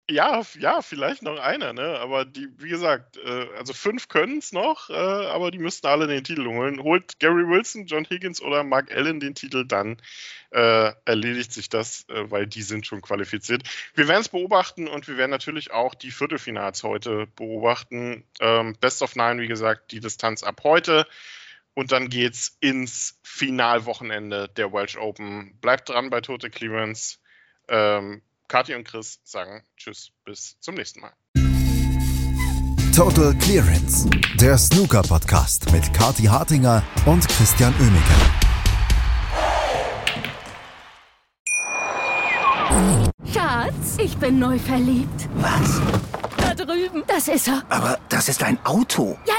Ja, 0.10 0.42
ja, 0.58 0.82
vielleicht 0.82 1.22
noch 1.22 1.38
einer, 1.38 1.74
ne? 1.74 2.00
Aber 2.00 2.24
die, 2.24 2.48
wie 2.60 2.70
gesagt, 2.70 3.18
äh, 3.18 3.48
also 3.58 3.74
fünf 3.74 4.08
können 4.08 4.38
es 4.38 4.54
noch, 4.54 4.90
äh, 4.90 4.94
aber 4.94 5.52
die 5.52 5.58
müssten 5.60 5.86
alle 5.88 6.08
den 6.08 6.24
Titel 6.24 6.46
holen. 6.46 6.82
Holt 6.82 7.20
Gary 7.20 7.46
Wilson, 7.46 7.88
John 7.88 8.06
Higgins 8.10 8.42
oder 8.42 8.64
Mark 8.64 8.90
Allen 8.90 9.20
den 9.20 9.36
Titel, 9.36 9.66
dann 9.66 9.98
äh, 10.52 10.94
erledigt 11.04 11.52
sich 11.52 11.68
das, 11.68 12.08
äh, 12.08 12.32
weil 12.32 12.48
die 12.48 12.62
sind 12.62 12.88
schon 12.88 13.02
qualifiziert. 13.02 13.64
Wir 13.96 14.08
werden 14.08 14.22
es 14.22 14.30
beobachten 14.30 14.88
und 14.88 15.10
wir 15.10 15.18
werden 15.18 15.32
natürlich 15.32 15.72
auch 15.72 15.94
die 15.94 16.12
Viertelfinals 16.12 16.84
heute 16.84 17.28
beobachten. 17.36 18.24
Ähm, 18.40 18.78
Best 18.80 19.02
of 19.02 19.18
Nine, 19.18 19.42
wie 19.42 19.48
gesagt, 19.50 19.92
die 19.92 20.00
Distanz 20.00 20.42
ab 20.42 20.62
heute. 20.64 21.06
Und 21.74 21.92
dann 21.92 22.10
geht's 22.10 22.58
ins 22.62 23.20
Finalwochenende 23.24 24.48
der 24.56 24.72
Welsh 24.72 24.98
Open. 24.98 25.58
Bleibt 25.60 25.90
dran 25.90 26.10
bei 26.10 26.22
Tote 26.22 26.50
Clearance. 26.50 27.20
Ähm, 27.68 28.22
Kathi 28.48 28.76
und 28.76 28.86
Chris 28.86 29.20
sagen 29.24 29.62
Tschüss, 29.76 30.10
bis 30.24 30.56
zum 30.62 30.76
nächsten 30.76 31.02
Mal. 31.02 31.12
Total 32.96 33.36
Clearance, 33.36 34.10
der 34.40 34.58
Snooker-Podcast 34.58 35.72
mit 35.72 35.94
Kathi 35.94 36.24
Hartinger 36.24 36.82
und 37.06 37.28
Christian 37.28 37.74
Oemeke. 37.80 38.14
Schatz, 43.32 43.98
ich 44.00 44.18
bin 44.18 44.40
neu 44.40 44.58
verliebt. 44.58 45.30
Was? 45.36 45.82
Da 46.38 46.56
drüben. 46.56 47.04
Das 47.08 47.28
ist 47.28 47.50
er. 47.50 47.64
Aber 47.70 48.00
das 48.10 48.30
ist 48.30 48.42
ein 48.44 48.58
Auto. 48.66 49.18
Ja, 49.28 49.36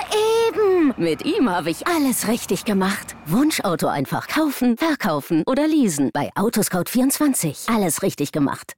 eben. 0.48 0.94
Mit 0.96 1.24
ihm 1.24 1.48
habe 1.48 1.70
ich 1.70 1.86
alles 1.86 2.28
richtig 2.28 2.64
gemacht. 2.64 3.16
Wunschauto 3.26 3.88
einfach 3.88 4.28
kaufen, 4.28 4.76
verkaufen 4.76 5.42
oder 5.46 5.66
leasen. 5.66 6.10
Bei 6.12 6.30
Autoscout24. 6.34 7.74
Alles 7.74 8.02
richtig 8.02 8.32
gemacht. 8.32 8.77